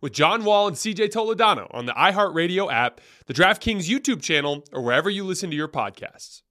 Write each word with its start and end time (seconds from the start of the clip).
with 0.00 0.12
John 0.12 0.44
Wall 0.44 0.68
and 0.68 0.76
CJ 0.76 1.10
Toledano 1.10 1.66
on 1.72 1.86
the 1.86 1.92
iHeartRadio 1.92 2.72
app, 2.72 3.00
the 3.26 3.34
DraftKings 3.34 3.88
YouTube 3.88 4.22
channel, 4.22 4.64
or 4.72 4.82
wherever 4.82 5.10
you 5.10 5.24
listen 5.24 5.50
to 5.50 5.56
your 5.56 5.68
podcasts. 5.68 6.42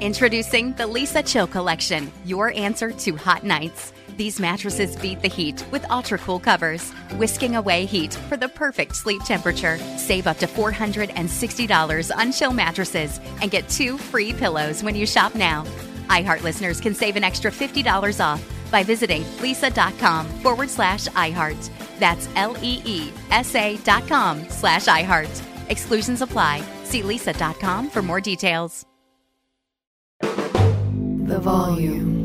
Introducing 0.00 0.74
the 0.74 0.84
Leesa 0.84 1.26
Chill 1.26 1.48
Collection, 1.48 2.12
your 2.24 2.52
answer 2.52 2.92
to 2.92 3.16
hot 3.16 3.42
nights. 3.42 3.92
These 4.16 4.38
mattresses 4.38 4.94
beat 4.94 5.22
the 5.22 5.28
heat 5.28 5.64
with 5.72 5.90
ultra 5.90 6.18
cool 6.18 6.38
covers, 6.38 6.92
whisking 7.16 7.56
away 7.56 7.84
heat 7.84 8.14
for 8.14 8.36
the 8.36 8.48
perfect 8.48 8.94
sleep 8.94 9.22
temperature. 9.24 9.76
Save 9.96 10.28
up 10.28 10.38
to 10.38 10.46
$460 10.46 12.16
on 12.16 12.30
chill 12.32 12.52
mattresses 12.52 13.18
and 13.42 13.50
get 13.50 13.68
two 13.68 13.98
free 13.98 14.32
pillows 14.32 14.84
when 14.84 14.94
you 14.94 15.04
shop 15.04 15.34
now. 15.34 15.64
iHeart 16.08 16.42
listeners 16.42 16.80
can 16.80 16.94
save 16.94 17.16
an 17.16 17.24
extra 17.24 17.50
$50 17.50 18.24
off 18.24 18.70
by 18.70 18.84
visiting 18.84 19.22
leesa.com 19.40 20.26
forward 20.42 20.70
slash 20.70 21.06
iHeart. 21.08 21.87
That's 21.98 22.28
L 22.36 22.56
E 22.62 22.82
E 22.84 23.10
S 23.30 23.54
A 23.54 23.76
dot 23.78 24.06
com 24.06 24.44
slash 24.48 24.86
iHeart. 24.86 25.42
Exclusions 25.70 26.22
apply. 26.22 26.62
See 26.84 27.02
leesa.com 27.02 27.90
for 27.90 28.02
more 28.02 28.20
details. 28.20 28.84
The 30.20 31.38
volume. 31.40 32.17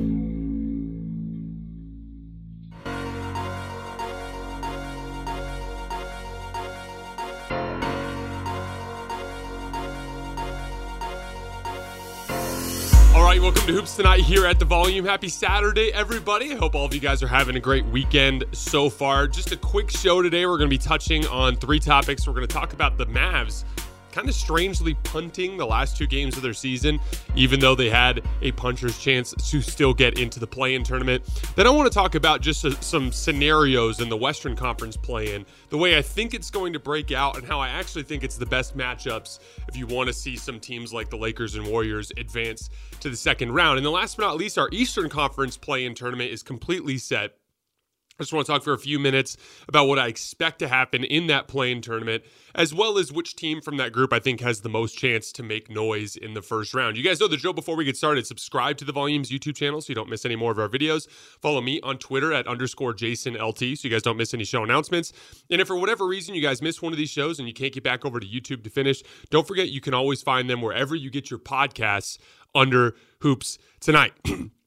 Right, 13.33 13.41
welcome 13.41 13.65
to 13.65 13.73
Hoops 13.73 13.95
Tonight 13.95 14.19
here 14.19 14.45
at 14.45 14.59
the 14.59 14.65
Volume. 14.65 15.05
Happy 15.05 15.27
Saturday, 15.27 15.91
everybody. 15.91 16.51
I 16.51 16.55
hope 16.55 16.75
all 16.75 16.85
of 16.85 16.93
you 16.93 16.99
guys 16.99 17.23
are 17.23 17.27
having 17.27 17.55
a 17.55 17.59
great 17.59 17.83
weekend 17.85 18.43
so 18.51 18.91
far. 18.91 19.27
Just 19.27 19.51
a 19.51 19.57
quick 19.57 19.89
show 19.89 20.21
today. 20.21 20.45
We're 20.45 20.59
going 20.59 20.69
to 20.69 20.73
be 20.73 20.77
touching 20.77 21.25
on 21.25 21.55
three 21.55 21.79
topics. 21.79 22.27
We're 22.27 22.33
going 22.33 22.45
to 22.45 22.53
talk 22.53 22.73
about 22.73 22.95
the 22.99 23.07
Mavs 23.07 23.63
kind 24.13 24.29
of 24.29 24.35
strangely 24.35 24.93
punting 25.03 25.57
the 25.57 25.65
last 25.65 25.97
two 25.97 26.07
games 26.07 26.37
of 26.37 26.43
their 26.43 26.53
season, 26.53 26.99
even 27.35 27.59
though 27.59 27.75
they 27.75 27.89
had 27.89 28.21
a 28.41 28.51
puncher's 28.53 28.97
chance 28.99 29.33
to 29.49 29.61
still 29.61 29.93
get 29.93 30.19
into 30.19 30.39
the 30.39 30.47
play 30.47 30.75
in 30.75 30.83
tournament. 30.83 31.23
Then 31.55 31.65
I 31.65 31.71
want 31.71 31.91
to 31.91 31.93
talk 31.93 32.15
about 32.15 32.39
just 32.41 32.63
a, 32.63 32.71
some 32.83 33.11
scenarios 33.11 33.99
in 33.99 34.09
the 34.09 34.17
Western 34.17 34.55
Conference 34.55 34.95
play 34.95 35.33
in, 35.33 35.45
the 35.69 35.77
way 35.77 35.97
I 35.97 36.01
think 36.01 36.33
it's 36.33 36.51
going 36.51 36.73
to 36.73 36.79
break 36.79 37.11
out, 37.11 37.37
and 37.37 37.45
how 37.45 37.59
I 37.59 37.69
actually 37.69 38.03
think 38.03 38.23
it's 38.23 38.37
the 38.37 38.45
best 38.45 38.77
matchups 38.77 39.39
if 39.67 39.75
you 39.75 39.87
want 39.87 40.07
to 40.07 40.13
see 40.13 40.35
some 40.35 40.59
teams 40.59 40.93
like 40.93 41.09
the 41.09 41.17
Lakers 41.17 41.55
and 41.55 41.65
Warriors 41.65 42.11
advance 42.17 42.69
to 42.99 43.09
the 43.09 43.17
second 43.17 43.51
round. 43.51 43.77
And 43.77 43.85
then 43.85 43.93
last 43.93 44.17
but 44.17 44.23
not 44.23 44.37
least, 44.37 44.57
our 44.59 44.69
Eastern 44.71 45.09
Conference 45.09 45.57
play 45.57 45.85
in 45.85 45.95
tournament 45.95 46.31
is 46.31 46.43
completely 46.43 46.99
set. 46.99 47.35
I 48.23 48.25
just 48.25 48.31
want 48.31 48.45
to 48.45 48.53
talk 48.53 48.63
for 48.63 48.71
a 48.71 48.79
few 48.79 48.99
minutes 48.99 49.35
about 49.67 49.89
what 49.89 49.99
I 49.99 50.07
expect 50.07 50.59
to 50.59 50.69
happen 50.69 51.03
in 51.03 51.27
that 51.27 51.49
playing 51.49 51.81
tournament, 51.81 52.23
as 52.55 52.73
well 52.73 52.97
as 52.97 53.11
which 53.11 53.35
team 53.35 53.59
from 53.59 53.75
that 53.77 53.91
group 53.91 54.13
I 54.13 54.19
think 54.19 54.39
has 54.39 54.61
the 54.61 54.69
most 54.69 54.97
chance 54.97 55.33
to 55.33 55.43
make 55.43 55.69
noise 55.69 56.15
in 56.15 56.33
the 56.33 56.41
first 56.41 56.73
round. 56.73 56.95
You 56.95 57.03
guys 57.03 57.19
know 57.19 57.27
the 57.27 57.35
drill 57.35 57.51
before 57.51 57.75
we 57.75 57.83
get 57.83 57.97
started. 57.97 58.25
Subscribe 58.25 58.77
to 58.77 58.85
the 58.85 58.93
Volumes 58.93 59.29
YouTube 59.29 59.57
channel 59.57 59.81
so 59.81 59.89
you 59.89 59.95
don't 59.95 60.09
miss 60.09 60.23
any 60.23 60.37
more 60.37 60.53
of 60.53 60.57
our 60.57 60.69
videos. 60.69 61.09
Follow 61.41 61.59
me 61.59 61.81
on 61.81 61.97
Twitter 61.97 62.31
at 62.31 62.47
underscore 62.47 62.93
Jason 62.93 63.33
LT 63.33 63.59
so 63.59 63.79
you 63.81 63.89
guys 63.89 64.03
don't 64.03 64.15
miss 64.15 64.33
any 64.33 64.45
show 64.45 64.63
announcements. 64.63 65.11
And 65.49 65.59
if 65.59 65.67
for 65.67 65.75
whatever 65.75 66.07
reason 66.07 66.33
you 66.33 66.41
guys 66.41 66.61
miss 66.61 66.81
one 66.81 66.93
of 66.93 66.97
these 66.97 67.09
shows 67.09 67.39
and 67.39 67.47
you 67.49 67.53
can't 67.53 67.73
get 67.73 67.83
back 67.83 68.05
over 68.05 68.21
to 68.21 68.25
YouTube 68.25 68.63
to 68.63 68.69
finish, 68.69 69.03
don't 69.31 69.45
forget 69.45 69.67
you 69.67 69.81
can 69.81 69.93
always 69.93 70.21
find 70.21 70.49
them 70.49 70.61
wherever 70.61 70.95
you 70.95 71.09
get 71.09 71.29
your 71.29 71.39
podcasts 71.39 72.17
under 72.55 72.95
Hoops 73.19 73.57
Tonight. 73.81 74.13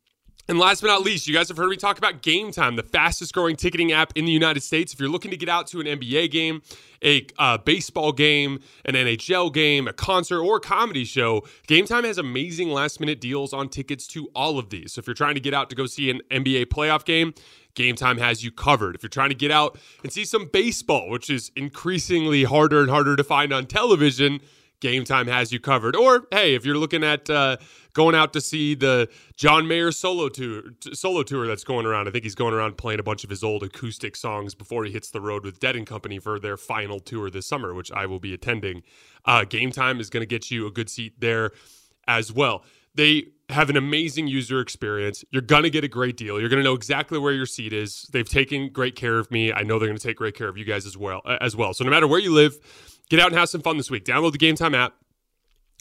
And 0.48 0.60
last 0.60 0.80
but 0.80 0.86
not 0.86 1.02
least, 1.02 1.26
you 1.26 1.34
guys 1.34 1.48
have 1.48 1.56
heard 1.56 1.70
me 1.70 1.76
talk 1.76 1.98
about 1.98 2.22
Game 2.22 2.52
Time, 2.52 2.76
the 2.76 2.84
fastest 2.84 3.34
growing 3.34 3.56
ticketing 3.56 3.90
app 3.90 4.12
in 4.14 4.26
the 4.26 4.30
United 4.30 4.62
States. 4.62 4.92
If 4.92 5.00
you're 5.00 5.08
looking 5.08 5.32
to 5.32 5.36
get 5.36 5.48
out 5.48 5.66
to 5.68 5.80
an 5.80 5.86
NBA 5.86 6.30
game, 6.30 6.62
a 7.02 7.26
uh, 7.36 7.58
baseball 7.58 8.12
game, 8.12 8.60
an 8.84 8.94
NHL 8.94 9.52
game, 9.52 9.88
a 9.88 9.92
concert, 9.92 10.40
or 10.40 10.58
a 10.58 10.60
comedy 10.60 11.04
show, 11.04 11.44
Game 11.66 11.84
Time 11.84 12.04
has 12.04 12.16
amazing 12.16 12.70
last 12.70 13.00
minute 13.00 13.20
deals 13.20 13.52
on 13.52 13.68
tickets 13.68 14.06
to 14.08 14.30
all 14.36 14.56
of 14.56 14.70
these. 14.70 14.92
So 14.92 15.00
if 15.00 15.08
you're 15.08 15.14
trying 15.14 15.34
to 15.34 15.40
get 15.40 15.52
out 15.52 15.68
to 15.70 15.76
go 15.76 15.86
see 15.86 16.10
an 16.10 16.20
NBA 16.30 16.66
playoff 16.66 17.04
game, 17.04 17.34
Game 17.74 17.96
Time 17.96 18.18
has 18.18 18.44
you 18.44 18.52
covered. 18.52 18.94
If 18.94 19.02
you're 19.02 19.10
trying 19.10 19.30
to 19.30 19.34
get 19.34 19.50
out 19.50 19.76
and 20.04 20.12
see 20.12 20.24
some 20.24 20.48
baseball, 20.52 21.10
which 21.10 21.28
is 21.28 21.50
increasingly 21.56 22.44
harder 22.44 22.82
and 22.82 22.90
harder 22.90 23.16
to 23.16 23.24
find 23.24 23.52
on 23.52 23.66
television, 23.66 24.40
Game 24.80 25.04
Time 25.04 25.26
has 25.26 25.52
you 25.52 25.60
covered. 25.60 25.96
Or 25.96 26.26
hey, 26.30 26.54
if 26.54 26.64
you're 26.64 26.76
looking 26.76 27.02
at 27.02 27.28
uh, 27.30 27.56
going 27.94 28.14
out 28.14 28.32
to 28.34 28.40
see 28.40 28.74
the 28.74 29.08
John 29.36 29.66
Mayer 29.66 29.90
solo 29.92 30.28
tour, 30.28 30.62
solo 30.92 31.22
tour 31.22 31.46
that's 31.46 31.64
going 31.64 31.86
around, 31.86 32.08
I 32.08 32.10
think 32.10 32.24
he's 32.24 32.34
going 32.34 32.54
around 32.54 32.76
playing 32.76 33.00
a 33.00 33.02
bunch 33.02 33.24
of 33.24 33.30
his 33.30 33.42
old 33.42 33.62
acoustic 33.62 34.16
songs 34.16 34.54
before 34.54 34.84
he 34.84 34.92
hits 34.92 35.10
the 35.10 35.20
road 35.20 35.44
with 35.44 35.60
Dead 35.60 35.76
and 35.76 35.86
Company 35.86 36.18
for 36.18 36.38
their 36.38 36.56
final 36.56 37.00
tour 37.00 37.30
this 37.30 37.46
summer, 37.46 37.74
which 37.74 37.90
I 37.92 38.06
will 38.06 38.20
be 38.20 38.34
attending. 38.34 38.82
Uh, 39.24 39.44
Game 39.44 39.72
Time 39.72 40.00
is 40.00 40.10
going 40.10 40.22
to 40.22 40.26
get 40.26 40.50
you 40.50 40.66
a 40.66 40.70
good 40.70 40.90
seat 40.90 41.20
there 41.20 41.52
as 42.06 42.32
well. 42.32 42.64
They 42.96 43.28
have 43.48 43.70
an 43.70 43.76
amazing 43.76 44.26
user 44.26 44.60
experience. 44.60 45.24
You're 45.30 45.42
going 45.42 45.62
to 45.62 45.70
get 45.70 45.84
a 45.84 45.88
great 45.88 46.16
deal. 46.16 46.40
You're 46.40 46.48
going 46.48 46.60
to 46.60 46.64
know 46.64 46.74
exactly 46.74 47.18
where 47.18 47.32
your 47.32 47.46
seat 47.46 47.72
is. 47.72 48.08
They've 48.12 48.28
taken 48.28 48.70
great 48.70 48.96
care 48.96 49.18
of 49.18 49.30
me. 49.30 49.52
I 49.52 49.62
know 49.62 49.78
they're 49.78 49.88
going 49.88 49.98
to 49.98 50.06
take 50.06 50.16
great 50.16 50.34
care 50.34 50.48
of 50.48 50.56
you 50.56 50.64
guys 50.64 50.84
as 50.84 50.96
well 50.96 51.22
uh, 51.24 51.38
as 51.40 51.54
well. 51.54 51.72
So 51.72 51.84
no 51.84 51.90
matter 51.90 52.08
where 52.08 52.18
you 52.18 52.32
live, 52.32 52.58
Get 53.08 53.20
out 53.20 53.28
and 53.28 53.38
have 53.38 53.48
some 53.48 53.62
fun 53.62 53.76
this 53.76 53.90
week. 53.90 54.04
Download 54.04 54.32
the 54.32 54.38
Game 54.38 54.56
Time 54.56 54.74
app, 54.74 54.94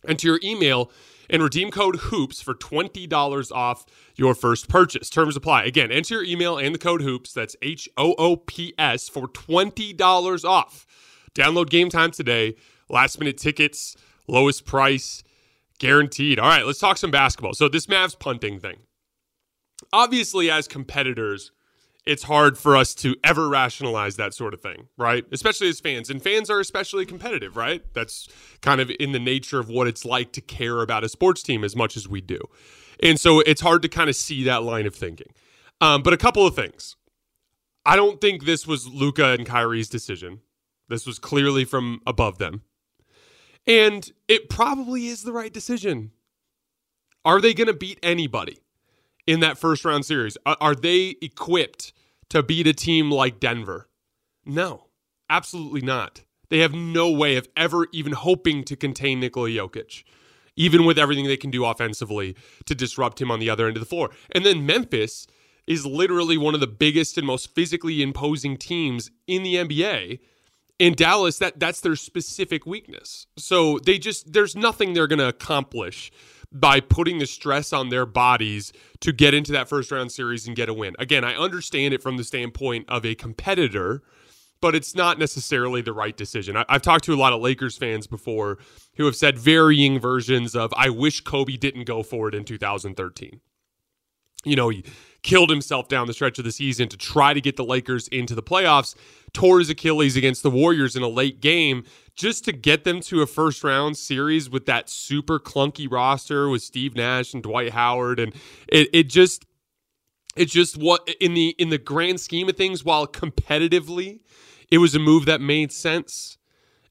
enter 0.08 0.28
your 0.28 0.40
email, 0.44 0.92
and 1.28 1.42
redeem 1.42 1.72
code 1.72 1.96
HOOPS 1.96 2.42
for 2.42 2.54
$20 2.54 3.52
off 3.52 3.86
your 4.16 4.36
first 4.36 4.70
purchase. 4.70 5.10
Terms 5.10 5.36
apply. 5.36 5.64
Again, 5.64 5.92
enter 5.92 6.16
your 6.16 6.24
email 6.24 6.58
and 6.58 6.76
the 6.76 6.80
code 6.80 7.02
HOOPS. 7.02 7.34
That's 7.34 7.56
H 7.64 7.90
O 7.98 8.14
O 8.20 8.36
P 8.36 8.76
S 8.78 9.10
for 9.10 9.28
$20 9.28 10.46
off. 10.46 10.86
Download 11.34 11.70
Game 11.70 11.90
Time 11.90 12.12
today. 12.12 12.56
Last 12.90 13.18
minute 13.18 13.38
tickets, 13.38 13.98
lowest 14.28 14.66
price, 14.66 15.24
guaranteed. 15.80 16.40
All 16.40 16.50
right, 16.50 16.66
let's 16.66 16.80
talk 16.80 16.98
some 16.98 17.12
basketball. 17.12 17.54
So, 17.54 17.68
this 17.68 17.88
Mavs 17.88 18.18
punting 18.18 18.60
thing. 18.60 18.78
Obviously, 19.92 20.50
as 20.50 20.68
competitors, 20.68 21.52
it's 22.06 22.24
hard 22.24 22.58
for 22.58 22.78
us 22.78 22.94
to 22.96 23.16
ever 23.24 23.50
rationalize 23.50 24.16
that 24.16 24.34
sort 24.34 24.54
of 24.54 24.62
thing, 24.62 24.88
right? 24.98 25.26
Especially 25.32 25.70
as 25.70 25.80
fans. 25.80 26.10
And 26.10 26.22
fans 26.22 26.50
are 26.50 26.60
especially 26.60 27.06
competitive, 27.06 27.58
right? 27.58 27.84
That's 27.94 28.30
kind 28.62 28.80
of 28.80 28.92
in 29.00 29.12
the 29.12 29.20
nature 29.20 29.60
of 29.60 29.70
what 29.70 29.88
it's 29.88 30.06
like 30.06 30.32
to 30.34 30.42
care 30.42 30.82
about 30.82 31.04
a 31.04 31.10
sports 31.10 31.42
team 31.42 31.64
as 31.64 31.76
much 31.76 31.98
as 31.98 32.08
we 32.08 32.22
do. 32.22 32.40
And 33.02 33.20
so 33.20 33.40
it's 33.42 33.62
hard 33.62 33.82
to 33.82 33.90
kind 33.90 34.10
of 34.10 34.16
see 34.16 34.44
that 34.44 34.64
line 34.64 34.86
of 34.86 34.96
thinking. 34.96 35.28
Um, 35.82 36.04
but 36.04 36.14
a 36.14 36.18
couple 36.18 36.46
of 36.46 36.56
things. 36.56 36.96
I 37.86 37.96
don't 37.96 38.22
think 38.22 38.46
this 38.46 38.66
was 38.66 38.88
Luka 38.88 39.26
and 39.26 39.46
Kyrie's 39.46 39.90
decision. 39.90 40.42
This 40.88 41.06
was 41.06 41.20
clearly 41.20 41.66
from 41.66 42.02
above 42.06 42.38
them. 42.38 42.62
And 43.68 44.12
it 44.28 44.50
probably 44.50 45.08
is 45.08 45.24
the 45.24 45.34
right 45.34 45.54
decision. 45.54 46.12
Are 47.24 47.42
they 47.42 47.54
going 47.54 47.68
to 47.68 47.74
beat 47.74 48.00
anybody? 48.04 48.60
in 49.28 49.40
that 49.42 49.58
first 49.58 49.86
round 49.86 50.06
series? 50.06 50.38
Are, 50.46 50.76
they 50.76 51.16
equipped 51.22 51.94
to 52.30 52.44
beat 52.44 52.68
a 52.68 52.74
team 52.74 53.12
like 53.12 53.40
Denver? 53.40 53.90
No, 54.46 54.88
absolutely 55.30 55.82
not. 55.82 56.22
They 56.50 56.60
have 56.60 56.74
no 56.74 57.10
way 57.10 57.36
of 57.38 57.48
ever 57.58 57.88
even 57.92 58.14
hoping 58.14 58.64
to 58.66 58.76
contain 58.76 59.20
Nikola 59.20 59.50
Jokic, 59.50 60.04
even 60.56 60.86
with 60.86 61.00
everything 61.00 61.26
they 61.26 61.38
can 61.38 61.50
do 61.50 61.66
offensively 61.66 62.36
to 62.66 62.76
disrupt 62.76 63.20
him 63.20 63.32
on 63.32 63.40
the 63.40 63.50
other 63.50 63.68
end 63.68 63.78
of 63.78 63.82
the 63.82 63.90
floor. 63.90 64.12
And 64.32 64.46
then 64.46 64.66
Memphis, 64.66 65.28
is 65.68 65.84
literally 65.84 66.38
one 66.38 66.54
of 66.54 66.60
the 66.60 66.68
biggest 66.68 67.18
and 67.18 67.26
most 67.26 67.56
physically 67.56 68.04
imposing 68.04 68.56
teams 68.56 69.10
in 69.26 69.42
the 69.42 69.56
NBA. 69.56 70.20
In 70.78 70.94
Dallas, 70.94 71.38
that 71.40 71.60
that's 71.60 71.80
their 71.82 71.96
specific 71.96 72.66
weakness. 72.66 73.28
So 73.38 73.80
they 73.80 73.98
just 73.98 74.34
there's 74.34 74.56
nothing 74.56 74.94
they're 74.94 75.08
going 75.08 75.20
to 75.20 75.28
accomplish 75.28 76.12
by 76.52 76.80
putting 76.80 77.20
the 77.20 77.28
stress 77.28 77.74
on 77.74 77.90
their 77.90 78.06
bodies 78.06 78.72
to 79.02 79.12
get 79.12 79.34
into 79.34 79.52
that 79.52 79.68
first 79.68 79.92
round 79.92 80.12
series 80.12 80.48
and 80.48 80.56
get 80.56 80.70
a 80.70 80.74
win. 80.74 80.96
Again, 80.98 81.24
I 81.24 81.36
understand 81.36 81.94
it 81.94 82.02
from 82.02 82.18
the 82.18 82.24
standpoint 82.24 82.86
of 82.90 83.06
a 83.06 83.14
competitor, 83.14 84.04
but 84.62 84.74
it's 84.74 84.96
not 84.96 85.20
necessarily 85.20 85.82
the 85.82 85.94
right 85.94 86.16
decision. 86.16 86.56
I, 86.56 86.66
have 86.70 86.82
talked 86.82 87.04
to 87.06 87.14
a 87.14 87.18
lot 87.18 87.34
of 87.34 87.42
Lakers 87.42 87.78
fans 87.78 88.08
before 88.08 88.58
who 88.96 89.06
have 89.06 89.16
said 89.18 89.38
varying 89.38 90.00
versions 90.00 90.56
of, 90.56 90.74
I 90.78 90.90
wish 90.90 91.22
Kobe 91.22 91.58
didn't 91.58 91.84
go 91.84 92.04
for 92.04 92.30
it 92.30 92.36
in 92.36 92.46
2013. 92.46 93.42
You 94.46 94.56
know, 94.56 94.72
killed 95.26 95.50
himself 95.50 95.88
down 95.88 96.06
the 96.06 96.14
stretch 96.14 96.38
of 96.38 96.46
the 96.46 96.52
season 96.52 96.88
to 96.88 96.96
try 96.96 97.34
to 97.34 97.42
get 97.42 97.56
the 97.56 97.66
Lakers 97.66 98.08
into 98.10 98.36
the 98.36 98.44
playoffs, 98.44 98.94
tore 99.34 99.58
his 99.58 99.72
Achilles 99.72 100.16
against 100.16 100.44
the 100.44 100.52
Warriors 100.52 100.96
in 100.96 101.02
a 101.02 101.08
late 101.08 101.42
game 101.42 101.84
just 102.16 102.46
to 102.46 102.52
get 102.52 102.84
them 102.84 103.02
to 103.02 103.24
a 103.24 103.26
first 103.26 103.64
round 103.64 103.98
series 103.98 104.52
with 104.52 104.68
that 104.68 104.88
super 104.88 105.40
clunky 105.40 105.92
roster 105.92 106.48
with 106.48 106.62
Steve 106.62 106.96
Nash 106.96 107.34
and 107.34 107.42
Dwight 107.42 107.72
Howard. 107.72 108.20
And 108.20 108.36
it 108.68 108.88
it 108.94 109.10
just 109.10 109.48
it's 110.38 110.54
just 110.54 110.78
what 110.78 111.10
in 111.20 111.34
the 111.34 111.56
in 111.58 111.70
the 111.70 111.80
grand 111.80 112.20
scheme 112.20 112.48
of 112.48 112.56
things 112.56 112.86
while 112.86 113.08
competitively 113.08 114.20
it 114.70 114.78
was 114.78 114.94
a 114.94 115.00
move 115.00 115.26
that 115.26 115.42
made 115.42 115.72
sense. 115.72 116.38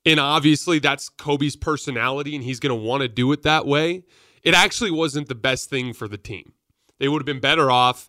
And 0.05 0.19
obviously 0.19 0.81
that's 0.81 1.09
Kobe's 1.09 1.55
personality 1.55 2.35
and 2.35 2.43
he's 2.43 2.59
going 2.59 2.77
to 2.77 2.85
want 2.85 3.03
to 3.03 3.09
do 3.09 3.31
it 3.31 3.45
that 3.45 3.65
way. 3.65 4.03
It 4.43 4.55
actually 4.55 4.91
wasn't 4.91 5.29
the 5.29 5.37
best 5.37 5.71
thing 5.71 5.93
for 5.93 6.09
the 6.09 6.19
team 6.19 6.53
they 7.05 7.09
would 7.09 7.21
have 7.21 7.27
been 7.27 7.39
better 7.39 7.71
off 7.71 8.09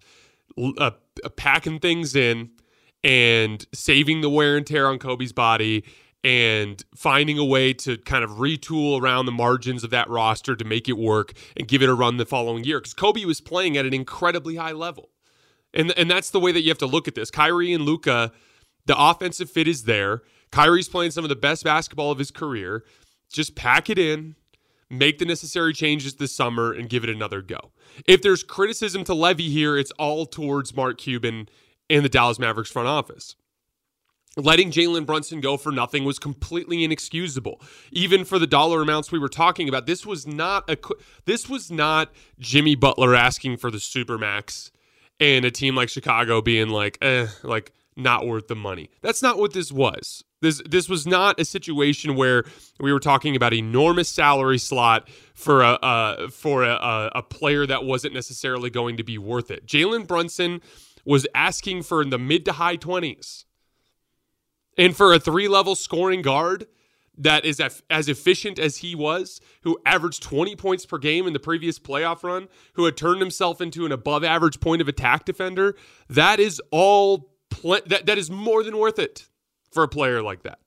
uh, 0.78 0.92
packing 1.36 1.80
things 1.80 2.16
in 2.16 2.50
and 3.04 3.66
saving 3.74 4.22
the 4.22 4.30
wear 4.30 4.56
and 4.56 4.66
tear 4.66 4.88
on 4.88 5.00
Kobe's 5.00 5.34
body 5.34 5.84
and 6.24 6.82
finding 6.96 7.38
a 7.38 7.44
way 7.44 7.74
to 7.74 7.98
kind 7.98 8.24
of 8.24 8.32
retool 8.38 9.02
around 9.02 9.26
the 9.26 9.34
margins 9.34 9.84
of 9.84 9.90
that 9.90 10.10
roster 10.10 10.56
to 10.56 10.64
make 10.64 10.88
it 10.88 10.98
work 10.98 11.34
and 11.58 11.68
give 11.68 11.84
it 11.84 11.90
a 11.90 11.94
run 11.94 12.16
the 12.16 12.26
following 12.26 12.64
year. 12.64 12.80
Because 12.80 12.94
Kobe 12.94 13.26
was 13.26 13.42
playing 13.42 13.76
at 13.76 13.86
an 13.86 13.94
incredibly 13.94 14.56
high 14.56 14.72
level. 14.72 15.10
And, 15.74 15.92
and 15.98 16.10
that's 16.10 16.30
the 16.30 16.40
way 16.40 16.54
that 16.54 16.62
you 16.62 16.70
have 16.70 16.78
to 16.78 16.86
look 16.86 17.10
at 17.10 17.16
this. 17.16 17.30
Kyrie 17.30 17.74
and 17.74 17.84
Luka, 17.84 18.32
the 18.86 18.98
offensive 18.98 19.52
fit 19.52 19.68
is 19.68 19.84
there. 19.84 20.22
Kyrie's 20.52 20.88
playing 20.88 21.12
some 21.12 21.26
of 21.26 21.30
the 21.30 21.36
best 21.36 21.66
basketball 21.66 22.12
of 22.12 22.18
his 22.18 22.32
career. 22.32 22.86
Just 23.30 23.58
pack 23.58 23.90
it 23.90 24.00
in, 24.00 24.36
make 24.90 25.20
the 25.20 25.26
necessary 25.26 25.74
changes 25.74 26.16
this 26.16 26.32
summer, 26.32 26.72
and 26.72 26.88
give 26.88 27.04
it 27.04 27.10
another 27.10 27.42
go. 27.42 27.72
If 28.08 28.22
there's 28.22 28.44
criticism 28.44 29.04
to 29.06 29.14
levy 29.14 29.50
here, 29.50 29.78
it's 29.78 29.92
all 29.92 30.26
towards 30.26 30.76
Mark 30.76 30.98
Cuban 30.98 31.50
and 31.90 32.04
the 32.04 32.10
Dallas 32.10 32.40
Mavericks 32.40 32.72
front 32.72 32.88
office. 32.88 33.36
Letting 34.38 34.70
Jalen 34.70 35.06
Brunson 35.06 35.40
go 35.40 35.56
for 35.56 35.72
nothing 35.72 36.04
was 36.04 36.20
completely 36.20 36.84
inexcusable. 36.84 37.62
Even 37.92 38.26
for 38.26 38.38
the 38.38 38.48
dollar 38.48 38.82
amounts 38.82 39.10
we 39.10 39.20
were 39.20 39.30
talking 39.30 39.70
about, 39.70 39.86
this 39.86 40.06
was 40.06 40.28
not 40.28 40.70
a 40.70 40.78
this 41.24 41.48
was 41.48 41.72
not 41.72 42.12
Jimmy 42.38 42.76
Butler 42.76 43.16
asking 43.16 43.58
for 43.58 43.72
the 43.72 43.78
supermax 43.78 44.72
and 45.22 45.46
a 45.46 45.52
team 45.52 45.74
like 45.74 45.88
Chicago 45.88 46.42
being 46.42 46.68
like, 46.68 46.98
eh, 47.02 47.28
like 47.44 47.72
not 47.96 48.28
worth 48.28 48.48
the 48.48 48.56
money. 48.56 48.90
That's 49.02 49.22
not 49.22 49.38
what 49.38 49.54
this 49.54 49.72
was. 49.72 50.24
This 50.42 50.62
this 50.68 50.90
was 50.90 51.08
not 51.08 51.40
a 51.40 51.46
situation 51.46 52.16
where 52.16 52.44
we 52.80 52.92
were 52.92 53.00
talking 53.00 53.36
about 53.36 53.54
enormous 53.54 54.10
salary 54.10 54.58
slot 54.58 55.10
for 55.34 55.62
a 55.62 55.74
uh, 55.74 56.28
for 56.30 56.64
a, 56.64 57.12
a 57.16 57.24
player 57.24 57.66
that 57.66 57.86
wasn't 57.86 58.14
necessarily 58.14 58.70
going 58.70 58.98
to 58.98 59.04
be 59.04 59.18
worth 59.18 59.50
it. 59.50 59.66
Jalen 59.66 60.08
Brunson 60.08 60.62
was 61.06 61.26
asking 61.34 61.84
for 61.84 62.02
in 62.02 62.10
the 62.10 62.20
mid 62.20 62.46
to 62.46 62.54
high 62.54 62.76
twenties 62.76 63.46
and 64.78 64.96
for 64.96 65.14
a 65.14 65.20
three 65.20 65.48
level 65.48 65.76
scoring 65.76 66.22
guard 66.22 66.68
that 67.18 67.46
is 67.46 67.62
as 67.90 68.10
efficient 68.10 68.60
as 68.60 68.78
he 68.78 68.94
was, 68.94 69.40
who 69.62 69.80
averaged 69.86 70.22
20 70.22 70.56
points 70.56 70.86
per 70.86 70.98
game 70.98 71.28
in 71.28 71.34
the 71.34 71.40
previous 71.40 71.80
playoff 71.80 72.24
run, 72.24 72.48
who 72.74 72.86
had 72.86 72.98
turned 72.98 73.22
himself 73.22 73.62
into 73.62 73.86
an 73.86 73.92
above 73.92 74.24
average 74.24 74.60
point 74.60 74.82
of 74.82 74.88
attack 74.88 75.26
defender, 75.26 75.76
that 76.10 76.40
is 76.40 76.62
all 76.72 77.35
pl- 77.62 77.80
that 77.88 78.06
that 78.06 78.18
is 78.18 78.30
more 78.30 78.64
than 78.64 78.78
worth 78.78 79.00
it 79.00 79.28
for 79.72 79.84
a 79.84 79.88
player 79.88 80.22
like 80.22 80.44
that. 80.44 80.60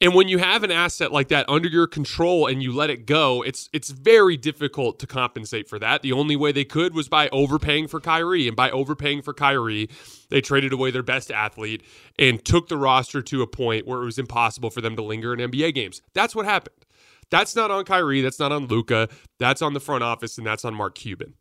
And 0.00 0.14
when 0.14 0.26
you 0.26 0.38
have 0.38 0.64
an 0.64 0.72
asset 0.72 1.12
like 1.12 1.28
that 1.28 1.48
under 1.48 1.68
your 1.68 1.86
control 1.86 2.48
and 2.48 2.60
you 2.60 2.72
let 2.72 2.90
it 2.90 3.06
go, 3.06 3.42
it's 3.42 3.68
it's 3.72 3.90
very 3.90 4.36
difficult 4.36 4.98
to 4.98 5.06
compensate 5.06 5.68
for 5.68 5.78
that. 5.78 6.02
The 6.02 6.12
only 6.12 6.34
way 6.34 6.50
they 6.50 6.64
could 6.64 6.92
was 6.92 7.08
by 7.08 7.28
overpaying 7.28 7.86
for 7.86 8.00
Kyrie. 8.00 8.48
And 8.48 8.56
by 8.56 8.68
overpaying 8.70 9.22
for 9.22 9.32
Kyrie, 9.32 9.88
they 10.28 10.40
traded 10.40 10.72
away 10.72 10.90
their 10.90 11.04
best 11.04 11.30
athlete 11.30 11.84
and 12.18 12.44
took 12.44 12.68
the 12.68 12.76
roster 12.76 13.22
to 13.22 13.42
a 13.42 13.46
point 13.46 13.86
where 13.86 14.02
it 14.02 14.04
was 14.04 14.18
impossible 14.18 14.70
for 14.70 14.80
them 14.80 14.96
to 14.96 15.02
linger 15.02 15.32
in 15.34 15.50
NBA 15.50 15.72
games. 15.74 16.02
That's 16.14 16.34
what 16.34 16.46
happened. 16.46 16.84
That's 17.30 17.54
not 17.54 17.70
on 17.70 17.84
Kyrie, 17.84 18.20
that's 18.20 18.40
not 18.40 18.52
on 18.52 18.66
Luka, 18.66 19.08
that's 19.38 19.62
on 19.62 19.72
the 19.72 19.80
front 19.80 20.04
office, 20.04 20.36
and 20.36 20.46
that's 20.46 20.66
on 20.66 20.74
Mark 20.74 20.96
Cuban. 20.96 21.34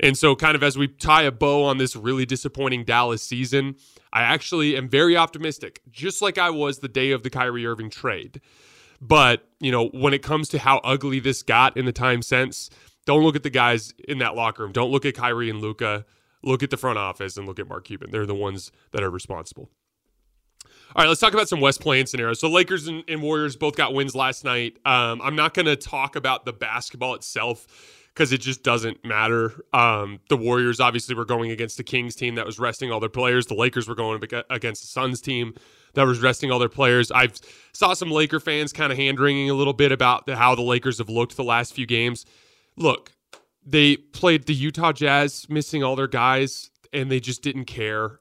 And 0.00 0.18
so, 0.18 0.34
kind 0.34 0.56
of 0.56 0.62
as 0.62 0.76
we 0.76 0.88
tie 0.88 1.22
a 1.22 1.30
bow 1.30 1.64
on 1.64 1.78
this 1.78 1.94
really 1.94 2.26
disappointing 2.26 2.84
Dallas 2.84 3.22
season, 3.22 3.76
I 4.12 4.22
actually 4.22 4.76
am 4.76 4.88
very 4.88 5.16
optimistic, 5.16 5.82
just 5.90 6.22
like 6.22 6.38
I 6.38 6.50
was 6.50 6.78
the 6.78 6.88
day 6.88 7.10
of 7.10 7.22
the 7.22 7.30
Kyrie 7.30 7.66
Irving 7.66 7.90
trade. 7.90 8.40
But, 9.00 9.46
you 9.60 9.70
know, 9.70 9.88
when 9.88 10.14
it 10.14 10.22
comes 10.22 10.48
to 10.50 10.58
how 10.58 10.78
ugly 10.78 11.20
this 11.20 11.42
got 11.42 11.76
in 11.76 11.84
the 11.84 11.92
time 11.92 12.22
since, 12.22 12.70
don't 13.04 13.22
look 13.22 13.36
at 13.36 13.42
the 13.42 13.50
guys 13.50 13.92
in 14.08 14.18
that 14.18 14.34
locker 14.34 14.62
room. 14.62 14.72
Don't 14.72 14.90
look 14.90 15.04
at 15.04 15.14
Kyrie 15.14 15.50
and 15.50 15.60
Luka. 15.60 16.04
Look 16.42 16.62
at 16.62 16.70
the 16.70 16.76
front 16.76 16.98
office 16.98 17.36
and 17.36 17.46
look 17.46 17.58
at 17.58 17.68
Mark 17.68 17.84
Cuban. 17.84 18.10
They're 18.10 18.26
the 18.26 18.34
ones 18.34 18.72
that 18.92 19.02
are 19.02 19.10
responsible. 19.10 19.70
All 20.94 21.02
right, 21.02 21.08
let's 21.08 21.20
talk 21.20 21.34
about 21.34 21.48
some 21.48 21.60
West 21.60 21.80
playing 21.80 22.06
scenarios. 22.06 22.40
So 22.40 22.48
Lakers 22.48 22.86
and, 22.86 23.04
and 23.08 23.20
Warriors 23.20 23.56
both 23.56 23.76
got 23.76 23.92
wins 23.92 24.14
last 24.14 24.44
night. 24.44 24.78
Um, 24.86 25.20
I'm 25.22 25.36
not 25.36 25.52
going 25.52 25.66
to 25.66 25.76
talk 25.76 26.16
about 26.16 26.44
the 26.44 26.52
basketball 26.52 27.14
itself 27.14 27.66
because 28.16 28.32
it 28.32 28.40
just 28.40 28.62
doesn't 28.62 29.04
matter. 29.04 29.52
Um, 29.74 30.20
the 30.30 30.38
Warriors 30.38 30.80
obviously 30.80 31.14
were 31.14 31.26
going 31.26 31.50
against 31.50 31.76
the 31.76 31.84
Kings 31.84 32.14
team 32.14 32.36
that 32.36 32.46
was 32.46 32.58
resting 32.58 32.90
all 32.90 32.98
their 32.98 33.10
players. 33.10 33.44
The 33.44 33.54
Lakers 33.54 33.86
were 33.86 33.94
going 33.94 34.22
against 34.48 34.80
the 34.80 34.88
Suns 34.88 35.20
team 35.20 35.52
that 35.92 36.06
was 36.06 36.20
resting 36.20 36.50
all 36.50 36.58
their 36.58 36.70
players. 36.70 37.12
I 37.12 37.28
saw 37.74 37.92
some 37.92 38.10
Laker 38.10 38.40
fans 38.40 38.72
kind 38.72 38.90
of 38.90 38.96
hand 38.96 39.20
wringing 39.20 39.50
a 39.50 39.54
little 39.54 39.74
bit 39.74 39.92
about 39.92 40.24
the, 40.24 40.34
how 40.34 40.54
the 40.54 40.62
Lakers 40.62 40.96
have 40.96 41.10
looked 41.10 41.36
the 41.36 41.44
last 41.44 41.74
few 41.74 41.84
games. 41.84 42.24
Look, 42.76 43.12
they 43.66 43.98
played 43.98 44.46
the 44.46 44.54
Utah 44.54 44.92
Jazz 44.92 45.46
missing 45.50 45.84
all 45.84 45.94
their 45.94 46.08
guys, 46.08 46.70
and 46.94 47.10
they 47.10 47.20
just 47.20 47.42
didn't 47.42 47.66
care. 47.66 48.20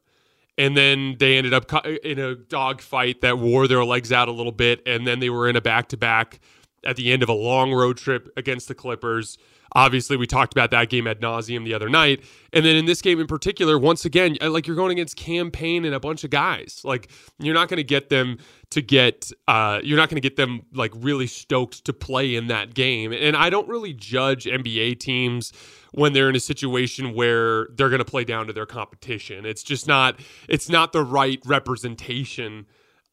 And 0.57 0.75
then 0.75 1.15
they 1.19 1.37
ended 1.37 1.53
up 1.53 1.73
in 2.03 2.19
a 2.19 2.35
dog 2.35 2.81
fight 2.81 3.21
that 3.21 3.39
wore 3.39 3.69
their 3.69 3.85
legs 3.85 4.11
out 4.11 4.27
a 4.27 4.33
little 4.33 4.51
bit, 4.51 4.81
and 4.85 5.07
then 5.07 5.21
they 5.21 5.29
were 5.29 5.47
in 5.47 5.55
a 5.55 5.61
back 5.61 5.87
to 5.89 5.97
back 5.97 6.41
at 6.83 6.97
the 6.97 7.13
end 7.13 7.23
of 7.23 7.29
a 7.29 7.33
long 7.33 7.71
road 7.71 7.95
trip 7.95 8.27
against 8.35 8.67
the 8.67 8.75
Clippers. 8.75 9.37
Obviously, 9.75 10.15
we 10.15 10.25
talked 10.25 10.53
about 10.53 10.71
that 10.71 10.89
game 10.89 11.05
ad 11.05 11.19
nauseum 11.19 11.65
the 11.65 11.73
other 11.73 11.89
night. 11.89 12.23
And 12.53 12.65
then 12.65 12.77
in 12.77 12.85
this 12.85 13.01
game 13.01 13.19
in 13.19 13.27
particular, 13.27 13.77
once 13.77 14.05
again, 14.05 14.37
uh, 14.41 14.49
like 14.49 14.67
you're 14.67 14.75
going 14.75 14.93
against 14.93 15.17
Cam 15.17 15.51
Payne 15.51 15.83
and 15.83 15.93
a 15.93 15.99
bunch 15.99 16.23
of 16.23 16.29
guys. 16.29 16.79
Like 16.85 17.11
you're 17.39 17.53
not 17.53 17.67
going 17.67 17.77
to 17.77 17.83
get 17.83 18.07
them 18.07 18.37
to 18.69 18.81
get, 18.81 19.31
uh, 19.49 19.81
you're 19.83 19.97
not 19.97 20.09
going 20.09 20.15
to 20.15 20.21
get 20.21 20.37
them 20.37 20.61
like 20.73 20.93
really 20.95 21.27
stoked 21.27 21.83
to 21.85 21.93
play 21.93 22.35
in 22.35 22.47
that 22.47 22.73
game. 22.73 23.11
And 23.11 23.35
I 23.35 23.49
don't 23.49 23.67
really 23.67 23.93
judge 23.93 24.45
NBA 24.45 24.99
teams 24.99 25.51
when 25.91 26.13
they're 26.13 26.29
in 26.29 26.35
a 26.37 26.41
situation 26.41 27.13
where 27.13 27.67
they're 27.75 27.89
going 27.89 27.99
to 27.99 28.05
play 28.05 28.23
down 28.23 28.47
to 28.47 28.53
their 28.53 28.65
competition. 28.65 29.45
It's 29.45 29.63
just 29.63 29.87
not, 29.87 30.19
it's 30.47 30.69
not 30.69 30.93
the 30.93 31.03
right 31.03 31.41
representation 31.45 32.65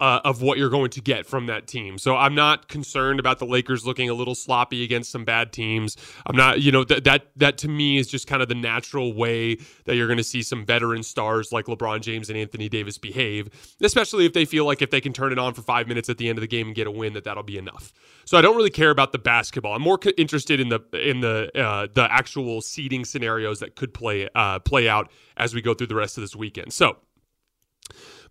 uh, 0.03 0.21
of 0.25 0.43
what 0.43 0.59
you're 0.59 0.69
going 0.69 0.91
to 0.91 1.01
get 1.01 1.27
from 1.27 1.47
that 1.47 1.69
team. 1.69 1.97
So 1.97 2.17
I'm 2.17 2.35
not 2.35 2.67
concerned 2.67 3.21
about 3.21 3.39
the 3.39 3.47
Lakers 3.47 3.87
looking 3.87 4.11
a 4.11 4.15
little 4.15 4.35
sloppy 4.35 4.83
against 4.83 5.13
some 5.13 5.25
bad 5.25 5.53
teams. 5.53 5.97
I'm 6.27 6.35
not, 6.35 6.61
you 6.61 6.73
know, 6.73 6.83
that 6.83 7.05
that 7.05 7.29
that 7.37 7.57
to 7.59 7.69
me 7.69 7.99
is 7.99 8.09
just 8.09 8.27
kind 8.27 8.43
of 8.43 8.49
the 8.49 8.57
natural 8.57 9.15
way 9.15 9.59
that 9.85 9.95
you're 9.95 10.09
going 10.09 10.17
to 10.17 10.25
see 10.25 10.43
some 10.43 10.67
veteran 10.67 11.05
stars 11.05 11.53
like 11.53 11.67
LeBron 11.67 12.01
James 12.01 12.29
and 12.29 12.37
Anthony 12.37 12.69
Davis 12.69 12.99
behave, 12.99 13.49
especially 13.81 14.27
if 14.27 14.33
they 14.33 14.45
feel 14.45 14.67
like 14.67 14.83
if 14.83 14.91
they 14.91 15.01
can 15.01 15.13
turn 15.13 15.31
it 15.31 15.39
on 15.39 15.55
for 15.55 15.63
5 15.63 15.87
minutes 15.87 16.09
at 16.09 16.19
the 16.19 16.29
end 16.29 16.37
of 16.37 16.41
the 16.41 16.49
game 16.49 16.67
and 16.67 16.75
get 16.75 16.89
a 16.89 16.91
win 16.91 17.13
that 17.13 17.23
that'll 17.23 17.45
be 17.45 17.57
enough. 17.57 17.93
So 18.25 18.37
I 18.37 18.41
don't 18.41 18.57
really 18.57 18.71
care 18.71 18.91
about 18.91 19.13
the 19.13 19.21
basketball. 19.21 19.73
I'm 19.73 19.83
more 19.83 20.01
interested 20.19 20.59
in 20.59 20.69
the 20.69 20.81
in 20.95 21.21
the 21.21 21.49
uh, 21.57 21.87
the 21.95 22.11
actual 22.11 22.61
seeding 22.61 23.05
scenarios 23.05 23.61
that 23.61 23.77
could 23.77 23.95
play 23.95 24.29
uh, 24.35 24.59
play 24.59 24.89
out 24.89 25.13
as 25.37 25.55
we 25.55 25.63
go 25.63 25.75
through 25.75 25.87
the 25.87 25.95
rest 25.95 26.19
of 26.19 26.23
this 26.23 26.35
weekend. 26.35 26.73
So, 26.73 26.97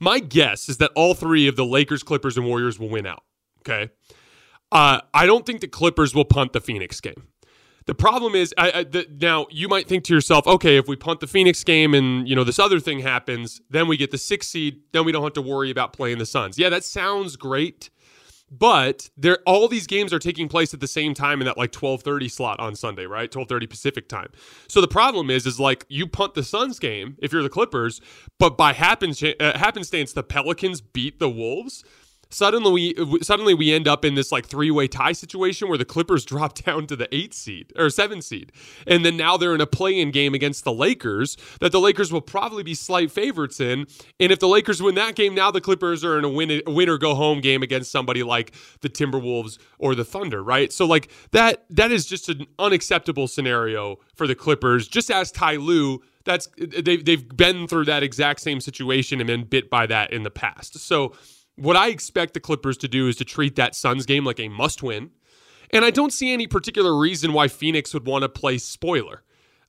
my 0.01 0.19
guess 0.19 0.67
is 0.67 0.77
that 0.77 0.91
all 0.95 1.13
three 1.13 1.47
of 1.47 1.55
the 1.55 1.65
Lakers, 1.65 2.03
Clippers, 2.03 2.35
and 2.35 2.45
Warriors 2.45 2.77
will 2.79 2.89
win 2.89 3.05
out. 3.05 3.23
Okay. 3.59 3.91
Uh, 4.71 5.01
I 5.13 5.25
don't 5.25 5.45
think 5.45 5.61
the 5.61 5.67
Clippers 5.67 6.15
will 6.15 6.25
punt 6.25 6.53
the 6.53 6.59
Phoenix 6.59 6.99
game. 6.99 7.27
The 7.85 7.95
problem 7.95 8.35
is, 8.35 8.53
I, 8.57 8.71
I, 8.71 8.83
the, 8.83 9.07
now 9.19 9.47
you 9.49 9.67
might 9.67 9.87
think 9.87 10.03
to 10.05 10.13
yourself, 10.13 10.47
okay, 10.47 10.77
if 10.77 10.87
we 10.87 10.95
punt 10.95 11.19
the 11.19 11.27
Phoenix 11.27 11.63
game 11.63 11.93
and 11.93 12.27
you 12.27 12.35
know 12.35 12.43
this 12.43 12.59
other 12.59 12.79
thing 12.79 12.99
happens, 12.99 13.61
then 13.69 13.87
we 13.87 13.97
get 13.97 14.11
the 14.11 14.17
six 14.17 14.47
seed, 14.47 14.81
then 14.91 15.05
we 15.05 15.11
don't 15.11 15.23
have 15.23 15.33
to 15.33 15.41
worry 15.41 15.71
about 15.71 15.93
playing 15.93 16.17
the 16.17 16.25
Suns. 16.25 16.57
Yeah, 16.57 16.69
that 16.69 16.83
sounds 16.83 17.35
great, 17.35 17.89
but 18.51 19.09
there 19.15 19.39
all 19.45 19.67
these 19.69 19.87
games 19.87 20.11
are 20.11 20.19
taking 20.19 20.49
place 20.49 20.73
at 20.73 20.81
the 20.81 20.87
same 20.87 21.13
time 21.13 21.41
in 21.41 21.45
that 21.45 21.57
like 21.57 21.71
12:30 21.71 22.29
slot 22.29 22.59
on 22.59 22.75
Sunday, 22.75 23.05
right? 23.05 23.31
12:30 23.31 23.67
Pacific 23.67 24.09
time. 24.09 24.27
So 24.67 24.81
the 24.81 24.87
problem 24.87 25.29
is 25.29 25.45
is 25.45 25.59
like 25.59 25.85
you 25.87 26.05
punt 26.05 26.33
the 26.33 26.43
Suns 26.43 26.77
game 26.77 27.15
if 27.19 27.31
you're 27.31 27.43
the 27.43 27.49
Clippers, 27.49 28.01
but 28.39 28.57
by 28.57 28.73
happen, 28.73 29.13
uh, 29.39 29.57
happenstance 29.57 30.13
the 30.13 30.23
Pelicans 30.23 30.81
beat 30.81 31.19
the 31.19 31.29
Wolves 31.29 31.83
suddenly 32.31 32.95
we 32.95 33.19
suddenly 33.21 33.53
we 33.53 33.71
end 33.71 33.87
up 33.87 34.03
in 34.03 34.15
this 34.15 34.31
like 34.31 34.45
three-way 34.45 34.87
tie 34.87 35.11
situation 35.11 35.67
where 35.69 35.77
the 35.77 35.85
Clippers 35.85 36.25
drop 36.31 36.55
down 36.55 36.87
to 36.87 36.95
the 36.95 37.13
8 37.13 37.33
seed 37.33 37.73
or 37.77 37.89
7 37.89 38.21
seed. 38.21 38.51
And 38.87 39.05
then 39.05 39.17
now 39.17 39.37
they're 39.37 39.53
in 39.53 39.61
a 39.61 39.67
play-in 39.67 40.11
game 40.11 40.33
against 40.33 40.63
the 40.63 40.73
Lakers 40.73 41.37
that 41.59 41.71
the 41.71 41.79
Lakers 41.79 42.11
will 42.11 42.21
probably 42.21 42.63
be 42.63 42.73
slight 42.73 43.11
favorites 43.11 43.59
in. 43.59 43.85
And 44.19 44.31
if 44.31 44.39
the 44.39 44.47
Lakers 44.47 44.81
win 44.81 44.95
that 44.95 45.15
game, 45.15 45.35
now 45.35 45.51
the 45.51 45.61
Clippers 45.61 46.03
are 46.03 46.17
in 46.17 46.25
a 46.25 46.29
win, 46.29 46.61
win 46.65 46.89
or 46.89 46.97
go 46.97 47.15
home 47.15 47.41
game 47.41 47.61
against 47.63 47.91
somebody 47.91 48.23
like 48.23 48.53
the 48.81 48.89
Timberwolves 48.89 49.57
or 49.77 49.95
the 49.95 50.05
Thunder, 50.05 50.43
right? 50.43 50.71
So 50.71 50.85
like 50.85 51.11
that 51.31 51.65
that 51.69 51.91
is 51.91 52.05
just 52.05 52.29
an 52.29 52.47
unacceptable 52.57 53.27
scenario 53.27 53.97
for 54.15 54.27
the 54.27 54.35
Clippers. 54.35 54.87
Just 54.87 55.11
as 55.11 55.31
Ty 55.31 55.57
Lue 55.57 56.01
that's 56.23 56.47
they've 56.57 57.03
they've 57.03 57.27
been 57.35 57.67
through 57.67 57.85
that 57.85 58.03
exact 58.03 58.41
same 58.41 58.61
situation 58.61 59.19
and 59.19 59.27
been 59.27 59.43
bit 59.43 59.69
by 59.69 59.85
that 59.87 60.13
in 60.13 60.23
the 60.23 60.31
past. 60.31 60.77
So 60.79 61.13
what 61.55 61.75
I 61.75 61.89
expect 61.89 62.33
the 62.33 62.39
Clippers 62.39 62.77
to 62.77 62.87
do 62.87 63.07
is 63.07 63.15
to 63.17 63.25
treat 63.25 63.55
that 63.55 63.75
Suns 63.75 64.05
game 64.05 64.25
like 64.25 64.39
a 64.39 64.47
must 64.47 64.81
win. 64.81 65.11
And 65.71 65.85
I 65.85 65.91
don't 65.91 66.11
see 66.11 66.33
any 66.33 66.47
particular 66.47 66.97
reason 66.97 67.33
why 67.33 67.47
Phoenix 67.47 67.93
would 67.93 68.05
want 68.05 68.23
to 68.23 68.29
play 68.29 68.57
spoiler. 68.57 69.23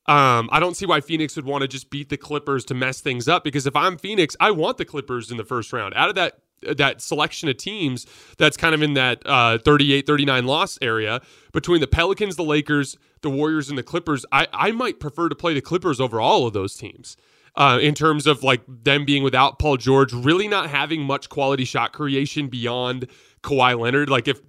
Um, 0.06 0.48
I 0.50 0.58
don't 0.58 0.76
see 0.76 0.86
why 0.86 1.00
Phoenix 1.00 1.36
would 1.36 1.44
want 1.44 1.62
to 1.62 1.68
just 1.68 1.88
beat 1.88 2.08
the 2.08 2.16
Clippers 2.16 2.64
to 2.66 2.74
mess 2.74 3.00
things 3.00 3.28
up 3.28 3.44
because 3.44 3.66
if 3.66 3.76
I'm 3.76 3.96
Phoenix, 3.96 4.36
I 4.40 4.50
want 4.50 4.78
the 4.78 4.84
Clippers 4.84 5.30
in 5.30 5.36
the 5.36 5.44
first 5.44 5.72
round. 5.72 5.94
Out 5.94 6.08
of 6.08 6.16
that 6.16 6.38
that 6.76 7.02
selection 7.02 7.48
of 7.48 7.56
teams 7.56 8.06
that's 8.38 8.56
kind 8.56 8.72
of 8.72 8.82
in 8.82 8.94
that 8.94 9.20
uh, 9.26 9.58
38 9.58 10.06
39 10.06 10.46
loss 10.46 10.78
area 10.80 11.20
between 11.52 11.80
the 11.80 11.88
Pelicans, 11.88 12.36
the 12.36 12.44
Lakers, 12.44 12.96
the 13.20 13.30
Warriors, 13.30 13.68
and 13.68 13.76
the 13.76 13.82
Clippers, 13.82 14.24
I, 14.30 14.46
I 14.52 14.70
might 14.70 15.00
prefer 15.00 15.28
to 15.28 15.34
play 15.34 15.54
the 15.54 15.60
Clippers 15.60 16.00
over 16.00 16.20
all 16.20 16.46
of 16.46 16.52
those 16.52 16.76
teams 16.76 17.16
uh, 17.56 17.78
in 17.80 17.94
terms 17.94 18.26
of 18.26 18.42
like 18.42 18.62
them 18.66 19.04
being 19.04 19.23
without 19.23 19.59
Paul 19.59 19.76
George, 19.76 20.12
really 20.12 20.49
not 20.49 20.71
having 20.71 21.02
much 21.02 21.28
quality 21.28 21.64
shot 21.64 21.92
creation 21.92 22.49
beyond 22.49 23.09
Kawhi 23.42 23.78
Leonard. 23.78 24.09
Like 24.09 24.28
if 24.28 24.40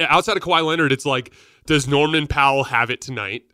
outside 0.00 0.36
of 0.36 0.42
Kawhi 0.42 0.64
Leonard, 0.64 0.92
it's 0.92 1.06
like 1.06 1.32
does 1.66 1.86
Norman 1.86 2.26
Powell 2.26 2.64
have 2.64 2.90
it 2.90 3.00
tonight? 3.00 3.44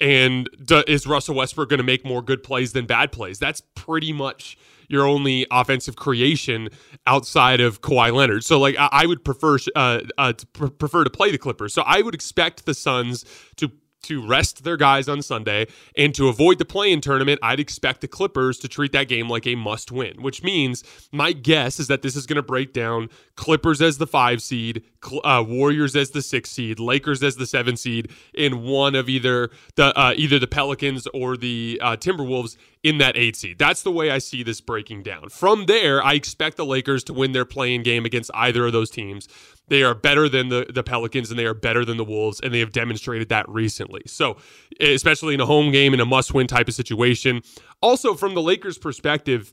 And 0.00 0.48
do, 0.62 0.84
is 0.86 1.06
Russell 1.06 1.34
Westbrook 1.34 1.70
going 1.70 1.78
to 1.78 1.84
make 1.84 2.04
more 2.04 2.22
good 2.22 2.42
plays 2.42 2.72
than 2.72 2.86
bad 2.86 3.12
plays? 3.12 3.38
That's 3.38 3.62
pretty 3.74 4.12
much 4.12 4.58
your 4.88 5.06
only 5.06 5.46
offensive 5.50 5.96
creation 5.96 6.68
outside 7.06 7.60
of 7.60 7.80
Kawhi 7.80 8.12
Leonard. 8.12 8.44
So, 8.44 8.58
like, 8.60 8.76
I, 8.78 8.88
I 8.92 9.06
would 9.06 9.24
prefer 9.24 9.58
uh, 9.74 10.00
uh, 10.18 10.32
to 10.34 10.46
pr- 10.48 10.66
prefer 10.66 11.04
to 11.04 11.10
play 11.10 11.30
the 11.30 11.38
Clippers. 11.38 11.72
So, 11.72 11.82
I 11.82 12.02
would 12.02 12.14
expect 12.14 12.66
the 12.66 12.74
Suns 12.74 13.24
to 13.56 13.70
to 14.06 14.26
rest 14.26 14.64
their 14.64 14.76
guys 14.76 15.08
on 15.08 15.22
Sunday 15.22 15.66
and 15.96 16.14
to 16.14 16.28
avoid 16.28 16.58
the 16.58 16.64
play-in 16.64 17.00
tournament, 17.00 17.38
I'd 17.42 17.60
expect 17.60 18.00
the 18.00 18.08
Clippers 18.08 18.58
to 18.58 18.68
treat 18.68 18.92
that 18.92 19.08
game 19.08 19.28
like 19.28 19.46
a 19.46 19.54
must-win, 19.54 20.22
which 20.22 20.42
means 20.42 20.84
my 21.12 21.32
guess 21.32 21.78
is 21.78 21.88
that 21.88 22.02
this 22.02 22.16
is 22.16 22.26
going 22.26 22.36
to 22.36 22.42
break 22.42 22.72
down 22.72 23.08
Clippers 23.36 23.82
as 23.82 23.98
the 23.98 24.06
five 24.06 24.40
seed, 24.40 24.82
uh, 25.24 25.44
Warriors 25.46 25.94
as 25.94 26.10
the 26.10 26.22
six 26.22 26.50
seed, 26.50 26.80
Lakers 26.80 27.22
as 27.22 27.36
the 27.36 27.46
seven 27.46 27.76
seed, 27.76 28.10
in 28.34 28.62
one 28.62 28.94
of 28.94 29.08
either 29.08 29.50
the 29.74 29.96
uh, 29.98 30.14
either 30.16 30.38
the 30.38 30.46
Pelicans 30.46 31.06
or 31.12 31.36
the 31.36 31.78
uh, 31.82 31.96
Timberwolves 31.96 32.56
in 32.82 32.98
that 32.98 33.16
eight 33.16 33.36
seed. 33.36 33.58
That's 33.58 33.82
the 33.82 33.90
way 33.90 34.10
I 34.10 34.18
see 34.18 34.42
this 34.42 34.60
breaking 34.60 35.02
down. 35.02 35.28
From 35.28 35.66
there, 35.66 36.02
I 36.02 36.12
expect 36.12 36.56
the 36.56 36.64
Lakers 36.64 37.04
to 37.04 37.12
win 37.12 37.32
their 37.32 37.44
play-in 37.44 37.82
game 37.82 38.04
against 38.04 38.30
either 38.32 38.66
of 38.66 38.72
those 38.72 38.90
teams. 38.90 39.28
They 39.68 39.82
are 39.82 39.94
better 39.94 40.28
than 40.28 40.48
the, 40.48 40.66
the 40.72 40.82
Pelicans 40.82 41.30
and 41.30 41.38
they 41.38 41.44
are 41.44 41.54
better 41.54 41.84
than 41.84 41.96
the 41.96 42.04
Wolves, 42.04 42.40
and 42.40 42.54
they 42.54 42.60
have 42.60 42.72
demonstrated 42.72 43.28
that 43.30 43.48
recently. 43.48 44.02
So, 44.06 44.36
especially 44.80 45.34
in 45.34 45.40
a 45.40 45.46
home 45.46 45.72
game, 45.72 45.92
in 45.92 46.00
a 46.00 46.06
must 46.06 46.32
win 46.34 46.46
type 46.46 46.68
of 46.68 46.74
situation. 46.74 47.42
Also, 47.80 48.14
from 48.14 48.34
the 48.34 48.42
Lakers' 48.42 48.78
perspective, 48.78 49.52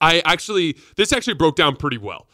I 0.00 0.20
actually, 0.24 0.76
this 0.96 1.12
actually 1.12 1.34
broke 1.34 1.56
down 1.56 1.76
pretty 1.76 1.98
well. 1.98 2.28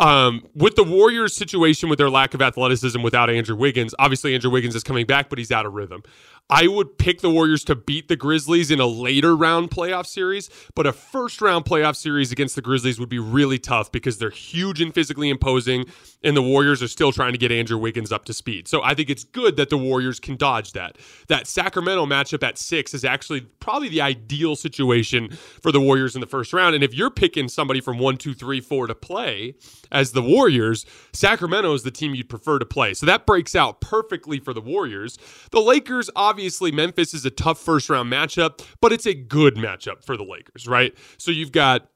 Um, 0.00 0.42
with 0.54 0.74
the 0.74 0.82
Warriors 0.82 1.36
situation 1.36 1.88
with 1.88 1.98
their 1.98 2.10
lack 2.10 2.34
of 2.34 2.42
athleticism 2.42 3.00
without 3.00 3.30
Andrew 3.30 3.54
Wiggins, 3.54 3.94
obviously 3.98 4.34
Andrew 4.34 4.50
Wiggins 4.50 4.74
is 4.74 4.82
coming 4.82 5.06
back, 5.06 5.28
but 5.28 5.38
he's 5.38 5.52
out 5.52 5.66
of 5.66 5.72
rhythm. 5.72 6.02
I 6.50 6.66
would 6.66 6.98
pick 6.98 7.22
the 7.22 7.30
Warriors 7.30 7.64
to 7.64 7.74
beat 7.74 8.08
the 8.08 8.16
Grizzlies 8.16 8.70
in 8.70 8.78
a 8.78 8.86
later 8.86 9.34
round 9.34 9.70
playoff 9.70 10.06
series, 10.06 10.50
but 10.74 10.86
a 10.86 10.92
first 10.92 11.40
round 11.40 11.64
playoff 11.64 11.96
series 11.96 12.30
against 12.30 12.54
the 12.54 12.60
Grizzlies 12.60 13.00
would 13.00 13.08
be 13.08 13.18
really 13.18 13.58
tough 13.58 13.90
because 13.90 14.18
they're 14.18 14.28
huge 14.28 14.78
and 14.82 14.92
physically 14.92 15.30
imposing, 15.30 15.86
and 16.22 16.36
the 16.36 16.42
Warriors 16.42 16.82
are 16.82 16.88
still 16.88 17.12
trying 17.12 17.32
to 17.32 17.38
get 17.38 17.50
Andrew 17.50 17.78
Wiggins 17.78 18.12
up 18.12 18.26
to 18.26 18.34
speed. 18.34 18.68
So 18.68 18.82
I 18.82 18.94
think 18.94 19.08
it's 19.08 19.24
good 19.24 19.56
that 19.56 19.70
the 19.70 19.78
Warriors 19.78 20.20
can 20.20 20.36
dodge 20.36 20.72
that. 20.72 20.98
That 21.28 21.46
Sacramento 21.46 22.04
matchup 22.04 22.42
at 22.42 22.58
six 22.58 22.92
is 22.92 23.06
actually 23.06 23.40
probably 23.40 23.88
the 23.88 24.02
ideal 24.02 24.54
situation 24.54 25.30
for 25.30 25.72
the 25.72 25.80
Warriors 25.80 26.14
in 26.14 26.20
the 26.20 26.26
first 26.26 26.52
round. 26.52 26.74
And 26.74 26.84
if 26.84 26.92
you're 26.92 27.10
picking 27.10 27.48
somebody 27.48 27.80
from 27.80 27.98
one, 27.98 28.18
two, 28.18 28.34
three, 28.34 28.60
four 28.60 28.86
to 28.86 28.94
play 28.94 29.54
as 29.90 30.12
the 30.12 30.22
Warriors, 30.22 30.84
Sacramento 31.14 31.72
is 31.72 31.84
the 31.84 31.90
team 31.90 32.14
you'd 32.14 32.28
prefer 32.28 32.58
to 32.58 32.66
play. 32.66 32.92
So 32.92 33.06
that 33.06 33.24
breaks 33.24 33.54
out 33.54 33.80
perfectly 33.80 34.40
for 34.40 34.52
the 34.52 34.60
Warriors. 34.60 35.18
The 35.50 35.60
Lakers, 35.60 36.10
obviously, 36.14 36.33
obviously 36.34 36.72
Memphis 36.72 37.14
is 37.14 37.24
a 37.24 37.30
tough 37.30 37.60
first 37.60 37.88
round 37.88 38.12
matchup, 38.12 38.60
but 38.80 38.92
it's 38.92 39.06
a 39.06 39.14
good 39.14 39.54
matchup 39.54 40.02
for 40.02 40.16
the 40.16 40.24
Lakers, 40.24 40.66
right? 40.66 40.92
So 41.16 41.30
you've 41.30 41.52
got 41.52 41.88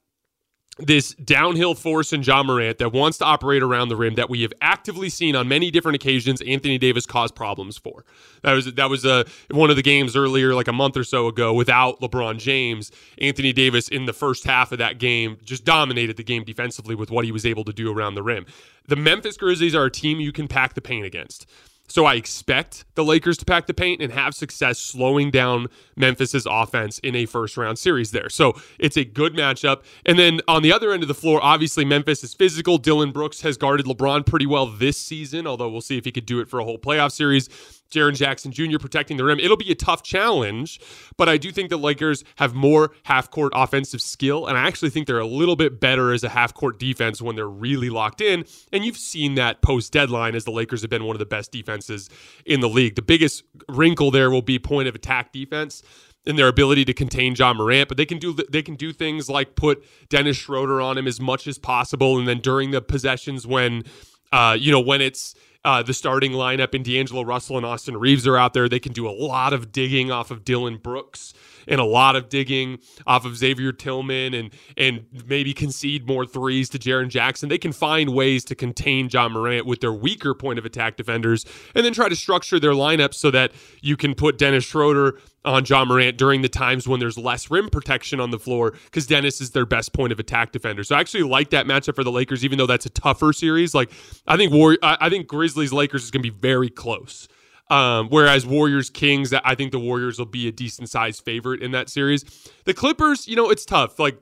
this 0.79 1.13
downhill 1.15 1.75
force 1.75 2.13
in 2.13 2.23
Ja 2.23 2.45
Morant 2.45 2.79
that 2.79 2.93
wants 2.93 3.19
to 3.19 3.25
operate 3.25 3.65
around 3.65 3.89
the 3.89 3.97
rim 3.97 4.15
that 4.15 4.31
we 4.31 4.43
have 4.43 4.53
actively 4.61 5.09
seen 5.09 5.35
on 5.35 5.49
many 5.49 5.73
different 5.73 5.97
occasions 5.97 6.41
Anthony 6.43 6.79
Davis 6.79 7.05
cause 7.05 7.33
problems 7.33 7.77
for. 7.77 8.05
That 8.45 8.53
was 8.53 8.73
that 8.73 8.89
was 8.89 9.05
a, 9.05 9.11
uh, 9.11 9.25
one 9.51 9.71
of 9.71 9.77
the 9.77 9.83
games 9.83 10.15
earlier 10.15 10.55
like 10.55 10.69
a 10.69 10.73
month 10.73 10.97
or 10.97 11.03
so 11.03 11.27
ago 11.27 11.53
without 11.53 12.01
LeBron 12.01 12.39
James. 12.39 12.93
Anthony 13.21 13.53
Davis 13.53 13.89
in 13.89 14.07
the 14.07 14.13
first 14.13 14.45
half 14.45 14.71
of 14.71 14.79
that 14.79 15.01
game 15.01 15.39
just 15.43 15.65
dominated 15.65 16.17
the 16.17 16.23
game 16.23 16.45
defensively 16.45 16.95
with 16.95 17.11
what 17.11 17.25
he 17.25 17.33
was 17.33 17.45
able 17.45 17.65
to 17.65 17.73
do 17.73 17.93
around 17.93 18.15
the 18.15 18.23
rim. 18.23 18.47
The 18.87 18.95
Memphis 18.95 19.37
Grizzlies 19.37 19.75
are 19.75 19.87
a 19.87 19.91
team 19.91 20.21
you 20.21 20.31
can 20.31 20.47
pack 20.47 20.75
the 20.75 20.81
paint 20.81 21.05
against. 21.05 21.51
So 21.89 22.05
I 22.05 22.15
expect 22.15 22.85
the 22.95 23.05
Lakers 23.05 23.39
to 23.39 23.45
pack 23.45 23.67
the 23.67 23.75
paint 23.75 24.03
and 24.03 24.13
have 24.13 24.35
success 24.35 24.79
slowing 24.79 25.31
down 25.31 25.69
Memphis's 25.97 26.47
offense 26.49 26.99
in 27.01 27.17
a 27.17 27.27
first 27.27 27.57
round 27.57 27.79
series 27.79 28.11
there. 28.11 28.29
So 28.29 28.55
it's 28.79 28.97
a 28.97 29.05
good 29.05 29.35
matchup. 29.35 29.83
And 30.05 30.19
then 30.19 30.41
on 30.47 30.63
the 30.63 30.73
other 30.73 30.93
end 30.93 31.03
of 31.03 31.09
the 31.09 31.15
floor, 31.15 31.41
obviously 31.43 31.85
Memphis 31.85 32.23
is 32.23 32.35
physical. 32.35 32.79
Dillon 32.79 33.11
Brooks 33.11 33.41
has 33.41 33.57
guarded 33.57 33.87
LeBron 33.87 34.27
pretty 34.27 34.47
well 34.47 34.67
this 34.67 34.99
season, 34.99 35.47
although 35.47 35.69
we'll 35.69 35.81
see 35.81 35.97
if 35.97 36.05
he 36.05 36.13
could 36.13 36.27
do 36.27 36.41
it 36.41 36.49
for 36.49 36.61
a 36.61 36.65
whole 36.65 36.79
playoff 36.79 37.13
series. 37.13 37.49
Jaren 37.91 38.17
Jackson 38.17 38.53
Jr. 38.53 38.79
protecting 38.79 39.17
the 39.17 39.25
rim. 39.25 39.41
It'll 39.41 39.57
be 39.57 39.71
a 39.71 39.75
tough 39.75 40.03
challenge, 40.03 40.81
but 41.17 41.29
I 41.29 41.37
do 41.37 41.51
think 41.51 41.71
the 41.71 41.77
Lakers 41.77 42.25
have 42.37 42.55
more 42.55 42.93
half 43.05 43.31
court 43.31 43.53
offensive 43.55 44.03
skill, 44.03 44.47
and 44.47 44.59
I 44.59 44.67
actually 44.67 44.91
think 44.91 45.07
they're 45.07 45.19
a 45.19 45.27
little 45.27 45.57
bit 45.57 45.81
better 45.81 46.13
as 46.13 46.25
a 46.25 46.29
half 46.29 46.55
court 46.55 46.79
defense 46.79 47.23
when 47.23 47.37
they're 47.37 47.49
really 47.49 47.91
locked 47.91 48.21
in. 48.21 48.45
And 48.73 48.85
you've 48.85 48.97
seen 48.97 49.35
that 49.37 49.63
post 49.63 49.93
deadline 49.93 50.35
as 50.35 50.45
the 50.45 50.51
Lakers 50.51 50.83
have 50.83 50.91
been 50.91 51.05
one 51.05 51.15
of 51.15 51.21
the 51.21 51.27
best 51.27 51.53
defenses 51.53 52.11
in 52.45 52.61
the 52.61 52.69
league. 52.69 52.95
The 52.95 53.03
biggest 53.03 53.45
wrinkle 53.69 54.11
there 54.11 54.31
will 54.31 54.43
be 54.43 54.59
point 54.59 54.89
of 54.89 54.95
attack 54.95 55.33
defense 55.33 55.83
and 56.27 56.39
their 56.39 56.49
ability 56.49 56.85
to 56.85 56.93
contain 56.93 57.35
Ja 57.35 57.55
Morant, 57.55 57.89
but 57.89 57.97
they 57.97 58.07
can 58.07 58.19
do 58.19 58.35
they 58.51 58.63
can 58.63 58.77
do 58.77 58.93
things 58.93 59.29
like 59.29 59.55
put 59.57 59.83
Dennis 60.11 60.37
Schroeder 60.37 60.81
on 60.81 60.99
him 60.99 61.07
as 61.07 61.21
much 61.21 61.47
as 61.47 61.59
possible, 61.59 62.19
and 62.19 62.29
then 62.29 62.41
during 62.41 62.71
the 62.71 62.83
possessions 62.83 63.47
when 63.47 63.85
uh, 64.31 64.57
you 64.59 64.71
know 64.71 64.81
when 64.81 65.01
it's 65.01 65.35
uh, 65.65 65.83
the 65.83 65.95
starting 65.95 66.33
lineup 66.33 66.75
and 66.75 66.85
D'Angelo 66.85 67.23
Russell 67.23 67.57
and 67.57 67.67
Austin 67.67 67.97
Reaves 67.97 68.27
are 68.27 68.37
out 68.37 68.55
there. 68.55 68.69
They 68.69 68.81
can 68.81 68.93
do 68.93 69.09
a 69.09 69.11
lot 69.11 69.53
of 69.53 69.73
digging 69.73 70.11
off 70.11 70.31
of 70.31 70.45
Dillon 70.45 70.77
Brooks 70.77 71.35
and 71.69 71.81
a 71.81 71.85
lot 71.85 72.17
of 72.17 72.29
digging 72.29 72.79
off 73.07 73.25
of 73.25 73.37
Xavier 73.37 73.73
Tillman 73.73 74.35
and 74.35 74.51
and 74.77 75.07
maybe 75.27 75.55
concede 75.55 76.07
more 76.07 76.27
threes 76.27 76.69
to 76.71 76.79
Jaren 76.79 77.09
Jackson. 77.09 77.49
They 77.49 77.59
can 77.59 77.73
find 77.73 78.11
ways 78.15 78.45
to 78.47 78.55
contain 78.55 79.09
Ja 79.13 79.29
Morant 79.29 79.67
with 79.67 79.81
their 79.81 79.93
weaker 79.93 80.35
point 80.35 80.59
of 80.59 80.65
attack 80.65 80.97
defenders 80.97 81.45
and 81.75 81.85
then 81.85 81.93
try 81.93 82.09
to 82.09 82.17
structure 82.17 82.59
their 82.59 82.73
lineup 82.73 83.15
so 83.15 83.31
that 83.31 83.53
you 83.81 83.97
can 83.97 84.15
put 84.15 84.39
Dennis 84.39 84.65
Schroeder 84.65 85.19
on 85.45 85.65
Ja 85.65 85.85
Morant 85.85 86.19
during 86.19 86.43
the 86.43 86.49
times 86.49 86.89
when 86.89 87.01
there's 87.01 87.17
less 87.17 87.51
rim 87.51 87.71
protection 87.71 88.21
on 88.21 88.31
the 88.31 88.39
floor 88.39 88.73
because 88.87 89.07
Dennis 89.07 89.41
is 89.41 89.53
their 89.53 89.67
best 89.67 89.93
point 89.93 90.13
of 90.13 90.19
attack 90.19 90.53
defender. 90.53 90.83
So 90.85 90.97
I 90.97 91.01
actually 91.01 91.23
like 91.23 91.51
that 91.51 91.67
matchup 91.67 91.95
for 91.95 92.05
the 92.05 92.11
Lakers, 92.13 92.45
even 92.45 92.59
though 92.59 92.67
that's 92.67 92.87
a 92.87 92.91
tougher 92.91 93.33
series. 93.33 93.75
Like 93.75 93.91
I 94.27 94.37
think 94.37 94.53
War- 94.53 94.79
I 94.83 95.09
think 95.09 95.27
Grizzlies 95.27 95.73
Lakers 95.73 96.05
is 96.05 96.11
going 96.11 96.23
to 96.23 96.31
be 96.31 96.37
very 96.37 96.71
close. 96.71 97.29
Um, 97.71 98.09
whereas 98.09 98.47
Warriors 98.47 98.89
Kings, 98.89 99.33
I 99.33 99.55
think 99.55 99.73
the 99.73 99.79
Warriors 99.79 100.19
will 100.19 100.27
be 100.27 100.49
a 100.49 100.53
decent 100.53 100.89
sized 100.89 101.23
favorite 101.25 101.63
in 101.63 101.73
that 101.73 101.89
series. 101.91 102.25
The 102.65 102.75
Clippers, 102.75 103.29
you 103.29 103.37
know, 103.37 103.51
it's 103.51 103.67
tough. 103.67 103.99
Like 103.99 104.19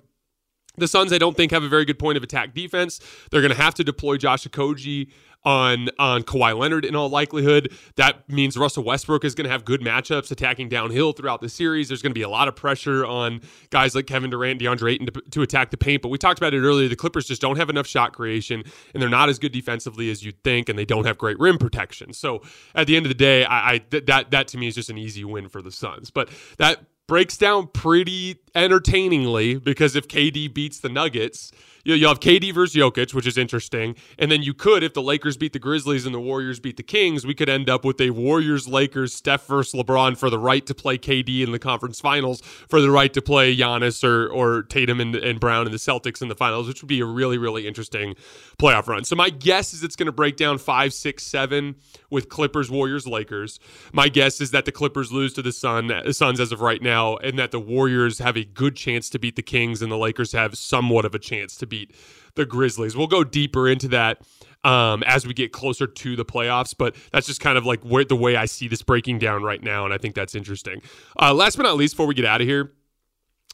The 0.76 0.88
Suns, 0.88 1.12
I 1.12 1.18
don't 1.18 1.36
think, 1.36 1.52
have 1.52 1.62
a 1.62 1.68
very 1.68 1.84
good 1.84 1.98
point 1.98 2.16
of 2.16 2.24
attack 2.24 2.54
defense. 2.54 3.00
They're 3.30 3.42
going 3.42 3.54
to 3.54 3.62
have 3.62 3.74
to 3.74 3.84
deploy 3.84 4.16
Josh 4.16 4.44
Okogie 4.44 5.10
on 5.44 5.88
on 5.98 6.22
Kawhi 6.22 6.58
Leonard 6.58 6.84
in 6.84 6.96
all 6.96 7.08
likelihood. 7.08 7.72
That 7.96 8.28
means 8.28 8.56
Russell 8.56 8.84
Westbrook 8.84 9.24
is 9.24 9.34
going 9.34 9.44
to 9.44 9.50
have 9.50 9.64
good 9.64 9.80
matchups 9.80 10.30
attacking 10.30 10.68
downhill 10.68 11.12
throughout 11.12 11.40
the 11.40 11.48
series. 11.48 11.88
There's 11.88 12.02
going 12.02 12.10
to 12.10 12.18
be 12.18 12.22
a 12.22 12.28
lot 12.28 12.48
of 12.48 12.56
pressure 12.56 13.06
on 13.06 13.40
guys 13.70 13.94
like 13.94 14.06
Kevin 14.06 14.30
Durant, 14.30 14.60
DeAndre 14.60 14.92
Ayton 14.92 15.06
to, 15.06 15.20
to 15.30 15.42
attack 15.42 15.70
the 15.70 15.76
paint. 15.76 16.02
But 16.02 16.08
we 16.08 16.18
talked 16.18 16.38
about 16.38 16.54
it 16.54 16.60
earlier. 16.60 16.88
The 16.88 16.96
Clippers 16.96 17.26
just 17.26 17.40
don't 17.40 17.56
have 17.56 17.70
enough 17.70 17.86
shot 17.86 18.12
creation, 18.12 18.64
and 18.92 19.02
they're 19.02 19.08
not 19.08 19.28
as 19.28 19.38
good 19.38 19.52
defensively 19.52 20.10
as 20.10 20.24
you'd 20.24 20.42
think, 20.42 20.68
and 20.68 20.78
they 20.78 20.84
don't 20.84 21.06
have 21.06 21.18
great 21.18 21.38
rim 21.38 21.58
protection. 21.58 22.12
So 22.12 22.42
at 22.74 22.86
the 22.86 22.96
end 22.96 23.06
of 23.06 23.10
the 23.10 23.14
day, 23.14 23.44
I, 23.44 23.74
I 23.74 23.80
that 23.90 24.30
that 24.30 24.48
to 24.48 24.58
me 24.58 24.66
is 24.66 24.74
just 24.74 24.90
an 24.90 24.98
easy 24.98 25.24
win 25.24 25.48
for 25.48 25.62
the 25.62 25.70
Suns. 25.70 26.10
But 26.10 26.28
that 26.58 26.80
breaks 27.06 27.36
down 27.36 27.68
pretty 27.68 28.40
entertainingly 28.54 29.58
because 29.58 29.96
if 29.96 30.08
KD 30.08 30.52
beats 30.52 30.80
the 30.80 30.88
Nuggets, 30.88 31.52
you'll 31.94 32.08
have 32.08 32.20
KD 32.20 32.52
versus 32.52 32.76
Jokic, 32.76 33.14
which 33.14 33.26
is 33.26 33.38
interesting. 33.38 33.94
And 34.18 34.30
then 34.30 34.42
you 34.42 34.52
could, 34.52 34.82
if 34.82 34.94
the 34.94 35.02
Lakers 35.02 35.36
beat 35.36 35.52
the 35.52 35.58
Grizzlies 35.58 36.04
and 36.04 36.14
the 36.14 36.20
Warriors 36.20 36.58
beat 36.58 36.76
the 36.76 36.82
Kings, 36.82 37.24
we 37.24 37.34
could 37.34 37.48
end 37.48 37.70
up 37.70 37.84
with 37.84 38.00
a 38.00 38.10
Warriors 38.10 38.66
Lakers 38.66 39.14
Steph 39.14 39.46
versus 39.46 39.80
LeBron 39.80 40.16
for 40.16 40.28
the 40.28 40.38
right 40.38 40.66
to 40.66 40.74
play 40.74 40.98
KD 40.98 41.44
in 41.44 41.52
the 41.52 41.58
conference 41.58 42.00
finals, 42.00 42.40
for 42.40 42.80
the 42.80 42.90
right 42.90 43.12
to 43.14 43.22
play 43.22 43.56
Giannis 43.56 44.02
or, 44.02 44.28
or 44.28 44.62
Tatum 44.64 45.00
and, 45.00 45.14
and 45.14 45.38
Brown 45.38 45.66
and 45.66 45.72
the 45.72 45.78
Celtics 45.78 46.20
in 46.20 46.28
the 46.28 46.34
finals, 46.34 46.66
which 46.66 46.82
would 46.82 46.88
be 46.88 47.00
a 47.00 47.06
really, 47.06 47.38
really 47.38 47.66
interesting 47.66 48.16
playoff 48.58 48.88
run. 48.88 49.04
So 49.04 49.14
my 49.14 49.30
guess 49.30 49.72
is 49.72 49.84
it's 49.84 49.96
going 49.96 50.06
to 50.06 50.12
break 50.12 50.36
down 50.36 50.58
five, 50.58 50.92
six, 50.92 51.22
seven 51.22 51.76
with 52.10 52.28
Clippers, 52.28 52.70
Warriors, 52.70 53.06
Lakers. 53.06 53.60
My 53.92 54.08
guess 54.08 54.40
is 54.40 54.50
that 54.50 54.64
the 54.64 54.72
Clippers 54.72 55.12
lose 55.12 55.32
to 55.34 55.42
the 55.42 55.52
Sun, 55.52 55.86
the 55.88 56.14
Suns 56.14 56.40
as 56.40 56.52
of 56.52 56.60
right 56.60 56.82
now, 56.82 57.16
and 57.16 57.38
that 57.38 57.52
the 57.52 57.60
Warriors 57.60 58.18
have 58.18 58.36
a 58.36 58.44
good 58.44 58.74
chance 58.74 59.08
to 59.10 59.18
beat 59.18 59.36
the 59.36 59.42
Kings 59.42 59.82
and 59.82 59.92
the 59.92 59.98
Lakers 59.98 60.32
have 60.32 60.56
somewhat 60.58 61.04
of 61.04 61.14
a 61.14 61.18
chance 61.18 61.56
to 61.56 61.66
beat 61.66 61.75
beat 61.76 61.94
the 62.34 62.46
Grizzlies. 62.46 62.96
We'll 62.96 63.06
go 63.06 63.24
deeper 63.24 63.68
into 63.68 63.88
that 63.88 64.20
um, 64.64 65.02
as 65.04 65.26
we 65.26 65.34
get 65.34 65.52
closer 65.52 65.86
to 65.86 66.16
the 66.16 66.24
playoffs, 66.24 66.74
but 66.76 66.96
that's 67.12 67.26
just 67.26 67.40
kind 67.40 67.56
of 67.56 67.64
like 67.64 67.82
where, 67.84 68.04
the 68.04 68.16
way 68.16 68.36
I 68.36 68.46
see 68.46 68.68
this 68.68 68.82
breaking 68.82 69.18
down 69.18 69.42
right 69.42 69.62
now, 69.62 69.84
and 69.84 69.94
I 69.94 69.98
think 69.98 70.14
that's 70.14 70.34
interesting. 70.34 70.82
Uh, 71.20 71.32
last 71.32 71.56
but 71.56 71.62
not 71.64 71.76
least, 71.76 71.94
before 71.94 72.06
we 72.06 72.14
get 72.14 72.24
out 72.24 72.40
of 72.40 72.46
here, 72.46 72.72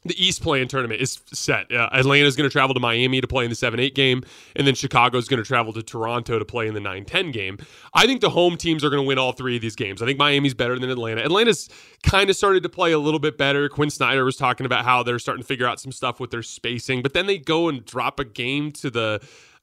the 0.04 0.22
East 0.22 0.42
play-in 0.42 0.68
tournament 0.68 1.00
is 1.00 1.20
set. 1.32 1.70
Uh, 1.72 1.88
Atlanta 1.92 2.26
is 2.26 2.36
going 2.36 2.48
to 2.48 2.52
travel 2.52 2.74
to 2.74 2.80
Miami 2.80 3.20
to 3.20 3.26
play 3.26 3.44
in 3.44 3.50
the 3.50 3.56
7-8 3.56 3.94
game, 3.94 4.24
and 4.56 4.66
then 4.66 4.74
Chicago 4.74 5.18
is 5.18 5.28
going 5.28 5.38
to 5.38 5.46
travel 5.46 5.72
to 5.72 5.82
Toronto 5.82 6.38
to 6.38 6.44
play 6.44 6.66
in 6.66 6.74
the 6.74 6.80
9-10 6.80 7.32
game. 7.32 7.58
I 7.94 8.06
think 8.06 8.20
the 8.20 8.30
home 8.30 8.56
teams 8.56 8.82
are 8.82 8.90
going 8.90 9.02
to 9.02 9.06
win 9.06 9.18
all 9.18 9.32
three 9.32 9.56
of 9.56 9.62
these 9.62 9.76
games. 9.76 10.02
I 10.02 10.06
think 10.06 10.18
Miami's 10.18 10.54
better 10.54 10.78
than 10.78 10.90
Atlanta. 10.90 11.22
Atlanta's 11.22 11.68
kind 12.02 12.30
of 12.30 12.36
started 12.36 12.62
to 12.64 12.68
play 12.68 12.92
a 12.92 12.98
little 12.98 13.20
bit 13.20 13.38
better. 13.38 13.68
Quin 13.68 13.90
Snyder 13.90 14.24
was 14.24 14.36
talking 14.36 14.66
about 14.66 14.84
how 14.84 15.02
they're 15.02 15.20
starting 15.20 15.42
to 15.42 15.46
figure 15.46 15.66
out 15.66 15.78
some 15.78 15.92
stuff 15.92 16.18
with 16.18 16.30
their 16.30 16.42
spacing, 16.42 17.02
but 17.02 17.12
then 17.12 17.26
they 17.26 17.38
go 17.38 17.68
and 17.68 17.84
drop 17.84 18.18
a 18.18 18.24
game 18.24 18.72
to 18.72 18.90
the 18.90 19.20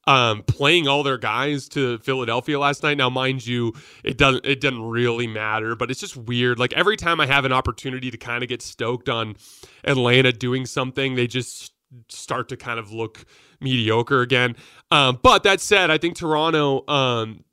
um, 0.09 0.41
playing 0.41 0.87
all 0.87 1.03
their 1.03 1.19
guys 1.19 1.69
to 1.69 1.99
Philadelphia 1.99 2.59
last 2.59 2.81
night. 2.81 2.97
Now, 2.97 3.11
mind 3.11 3.45
you, 3.45 3.73
it 4.03 4.17
doesn't 4.17 4.43
it 4.43 4.59
doesn't 4.59 4.81
really 4.81 5.27
matter, 5.27 5.75
but 5.75 5.91
it's 5.91 5.99
just 5.99 6.17
weird. 6.17 6.57
Like 6.57 6.73
every 6.73 6.97
time 6.97 7.21
I 7.21 7.27
have 7.27 7.45
an 7.45 7.53
opportunity 7.53 8.09
to 8.09 8.17
kind 8.17 8.41
of 8.41 8.49
get 8.49 8.63
stoked 8.63 9.07
on 9.07 9.35
Atlanta 9.83 10.33
doing 10.33 10.65
something, 10.65 11.13
they 11.13 11.27
just 11.27 11.73
start 12.07 12.49
to 12.49 12.57
kind 12.57 12.79
of 12.79 12.91
look 12.91 13.23
mediocre 13.61 14.21
again. 14.21 14.55
Um, 14.89 15.19
but 15.21 15.43
that 15.43 15.61
said, 15.61 15.91
I 15.91 15.99
think 15.99 16.15
Toronto. 16.15 16.87
Um, 16.87 17.43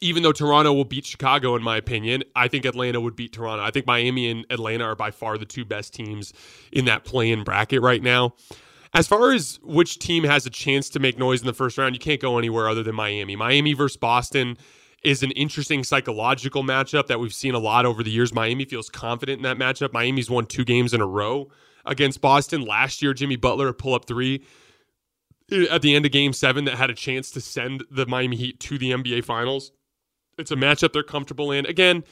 even 0.00 0.22
though 0.24 0.32
Toronto 0.32 0.72
will 0.72 0.84
beat 0.84 1.06
Chicago, 1.06 1.54
in 1.54 1.62
my 1.62 1.76
opinion, 1.76 2.24
I 2.34 2.48
think 2.48 2.64
Atlanta 2.64 3.00
would 3.00 3.14
beat 3.14 3.32
Toronto. 3.32 3.62
I 3.62 3.70
think 3.70 3.86
Miami 3.86 4.28
and 4.28 4.44
Atlanta 4.50 4.84
are 4.84 4.96
by 4.96 5.10
far 5.12 5.38
the 5.38 5.44
two 5.44 5.64
best 5.64 5.94
teams 5.94 6.32
in 6.72 6.84
that 6.86 7.04
play-in 7.04 7.44
bracket 7.44 7.80
right 7.80 8.02
now. 8.02 8.34
As 8.94 9.08
far 9.08 9.32
as 9.32 9.58
which 9.64 9.98
team 9.98 10.22
has 10.22 10.46
a 10.46 10.50
chance 10.50 10.88
to 10.90 11.00
make 11.00 11.18
noise 11.18 11.40
in 11.40 11.46
the 11.46 11.52
first 11.52 11.76
round, 11.76 11.96
you 11.96 11.98
can't 11.98 12.20
go 12.20 12.38
anywhere 12.38 12.68
other 12.68 12.84
than 12.84 12.94
Miami. 12.94 13.34
Miami 13.34 13.72
versus 13.72 13.96
Boston 13.96 14.56
is 15.02 15.22
an 15.24 15.32
interesting 15.32 15.82
psychological 15.82 16.62
matchup 16.62 17.08
that 17.08 17.18
we've 17.18 17.34
seen 17.34 17.54
a 17.54 17.58
lot 17.58 17.86
over 17.86 18.04
the 18.04 18.10
years. 18.10 18.32
Miami 18.32 18.64
feels 18.64 18.88
confident 18.88 19.38
in 19.38 19.42
that 19.42 19.58
matchup. 19.58 19.92
Miami's 19.92 20.30
won 20.30 20.46
two 20.46 20.64
games 20.64 20.94
in 20.94 21.00
a 21.00 21.06
row 21.06 21.50
against 21.84 22.20
Boston. 22.20 22.62
Last 22.62 23.02
year, 23.02 23.12
Jimmy 23.12 23.36
Butler 23.36 23.72
pull 23.72 23.94
up 23.94 24.06
three 24.06 24.44
at 25.70 25.82
the 25.82 25.94
end 25.94 26.06
of 26.06 26.12
game 26.12 26.32
seven 26.32 26.64
that 26.64 26.76
had 26.76 26.88
a 26.88 26.94
chance 26.94 27.30
to 27.32 27.40
send 27.40 27.84
the 27.90 28.06
Miami 28.06 28.36
Heat 28.36 28.60
to 28.60 28.78
the 28.78 28.92
NBA 28.92 29.24
Finals. 29.24 29.72
It's 30.38 30.52
a 30.52 30.56
matchup 30.56 30.92
they're 30.92 31.02
comfortable 31.02 31.50
in. 31.50 31.66
Again, 31.66 32.04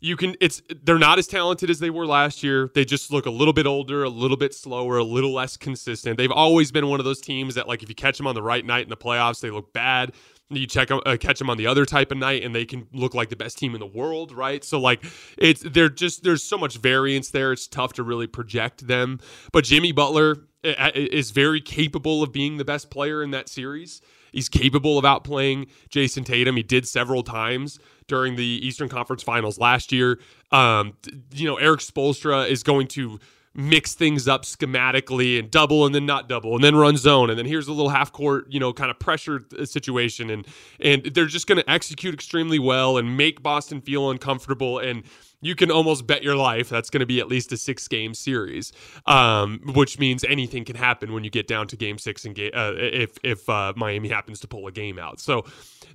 you 0.00 0.16
can 0.16 0.36
it's 0.40 0.62
they're 0.84 0.98
not 0.98 1.18
as 1.18 1.26
talented 1.26 1.70
as 1.70 1.80
they 1.80 1.90
were 1.90 2.06
last 2.06 2.42
year. 2.42 2.70
They 2.74 2.84
just 2.84 3.12
look 3.12 3.26
a 3.26 3.30
little 3.30 3.52
bit 3.52 3.66
older, 3.66 4.04
a 4.04 4.08
little 4.08 4.36
bit 4.36 4.54
slower, 4.54 4.98
a 4.98 5.04
little 5.04 5.32
less 5.32 5.56
consistent. 5.56 6.16
They've 6.18 6.30
always 6.30 6.70
been 6.70 6.88
one 6.88 7.00
of 7.00 7.04
those 7.04 7.20
teams 7.20 7.54
that 7.56 7.66
like 7.66 7.82
if 7.82 7.88
you 7.88 7.94
catch 7.94 8.16
them 8.16 8.26
on 8.26 8.34
the 8.34 8.42
right 8.42 8.64
night 8.64 8.84
in 8.84 8.90
the 8.90 8.96
playoffs, 8.96 9.40
they 9.40 9.50
look 9.50 9.72
bad. 9.72 10.12
You 10.50 10.66
check 10.66 10.88
them, 10.88 11.00
uh, 11.04 11.18
catch 11.20 11.38
them 11.38 11.50
on 11.50 11.58
the 11.58 11.66
other 11.66 11.84
type 11.84 12.10
of 12.10 12.16
night, 12.16 12.42
and 12.42 12.54
they 12.54 12.64
can 12.64 12.86
look 12.94 13.12
like 13.12 13.28
the 13.28 13.36
best 13.36 13.58
team 13.58 13.74
in 13.74 13.80
the 13.80 13.86
world, 13.86 14.32
right? 14.32 14.64
So 14.64 14.80
like 14.80 15.04
it's 15.36 15.62
they're 15.62 15.90
just 15.90 16.22
there's 16.22 16.42
so 16.42 16.56
much 16.56 16.78
variance 16.78 17.30
there. 17.30 17.52
It's 17.52 17.66
tough 17.66 17.92
to 17.94 18.02
really 18.02 18.26
project 18.26 18.86
them. 18.86 19.20
But 19.52 19.64
Jimmy 19.64 19.92
Butler 19.92 20.36
uh, 20.64 20.68
uh, 20.68 20.90
is 20.94 21.32
very 21.32 21.60
capable 21.60 22.22
of 22.22 22.32
being 22.32 22.56
the 22.56 22.64
best 22.64 22.90
player 22.90 23.22
in 23.22 23.32
that 23.32 23.48
series. 23.48 24.00
He's 24.32 24.48
capable 24.48 24.98
of 24.98 25.04
outplaying 25.04 25.68
Jayson 25.90 26.24
Tatum. 26.24 26.56
He 26.56 26.62
did 26.62 26.86
several 26.86 27.22
times 27.22 27.78
during 28.06 28.36
the 28.36 28.44
Eastern 28.44 28.88
Conference 28.88 29.22
Finals 29.22 29.58
last 29.58 29.92
year. 29.92 30.18
Um, 30.50 30.94
you 31.32 31.46
know, 31.46 31.56
Erik 31.56 31.80
Spoelstra 31.80 32.48
is 32.48 32.62
going 32.62 32.88
to 32.88 33.18
mix 33.54 33.94
things 33.94 34.28
up 34.28 34.44
schematically 34.44 35.38
and 35.38 35.50
double 35.50 35.84
and 35.84 35.92
then 35.92 36.06
not 36.06 36.28
double 36.28 36.54
and 36.54 36.62
then 36.62 36.76
run 36.76 36.96
zone 36.96 37.28
and 37.28 37.36
then 37.36 37.46
here's 37.46 37.66
a 37.66 37.72
little 37.72 37.88
half 37.88 38.12
court 38.12 38.46
you 38.48 38.60
know 38.60 38.72
kind 38.72 38.88
of 38.88 38.98
pressure 39.00 39.44
uh, 39.58 39.64
situation 39.64 40.30
and 40.30 40.46
and 40.78 41.02
they're 41.06 41.26
just 41.26 41.48
going 41.48 41.58
to 41.58 41.68
execute 41.68 42.14
extremely 42.14 42.60
well 42.60 42.98
and 42.98 43.16
make 43.16 43.42
Boston 43.42 43.80
feel 43.80 44.10
uncomfortable 44.10 44.78
and 44.78 45.02
you 45.40 45.54
can 45.54 45.70
almost 45.70 46.06
bet 46.06 46.22
your 46.22 46.36
life 46.36 46.68
that's 46.68 46.90
going 46.90 47.00
to 47.00 47.06
be 47.06 47.20
at 47.20 47.28
least 47.28 47.52
a 47.52 47.56
six 47.56 47.86
game 47.88 48.14
series, 48.14 48.72
um, 49.06 49.60
which 49.74 49.98
means 49.98 50.24
anything 50.24 50.64
can 50.64 50.76
happen 50.76 51.12
when 51.12 51.24
you 51.24 51.30
get 51.30 51.46
down 51.46 51.66
to 51.68 51.76
game 51.76 51.98
six 51.98 52.24
and 52.24 52.34
ga- 52.34 52.52
uh, 52.52 52.72
if 52.76 53.18
if 53.22 53.48
uh, 53.48 53.72
Miami 53.76 54.08
happens 54.08 54.40
to 54.40 54.48
pull 54.48 54.66
a 54.66 54.72
game 54.72 54.98
out. 54.98 55.20
So 55.20 55.44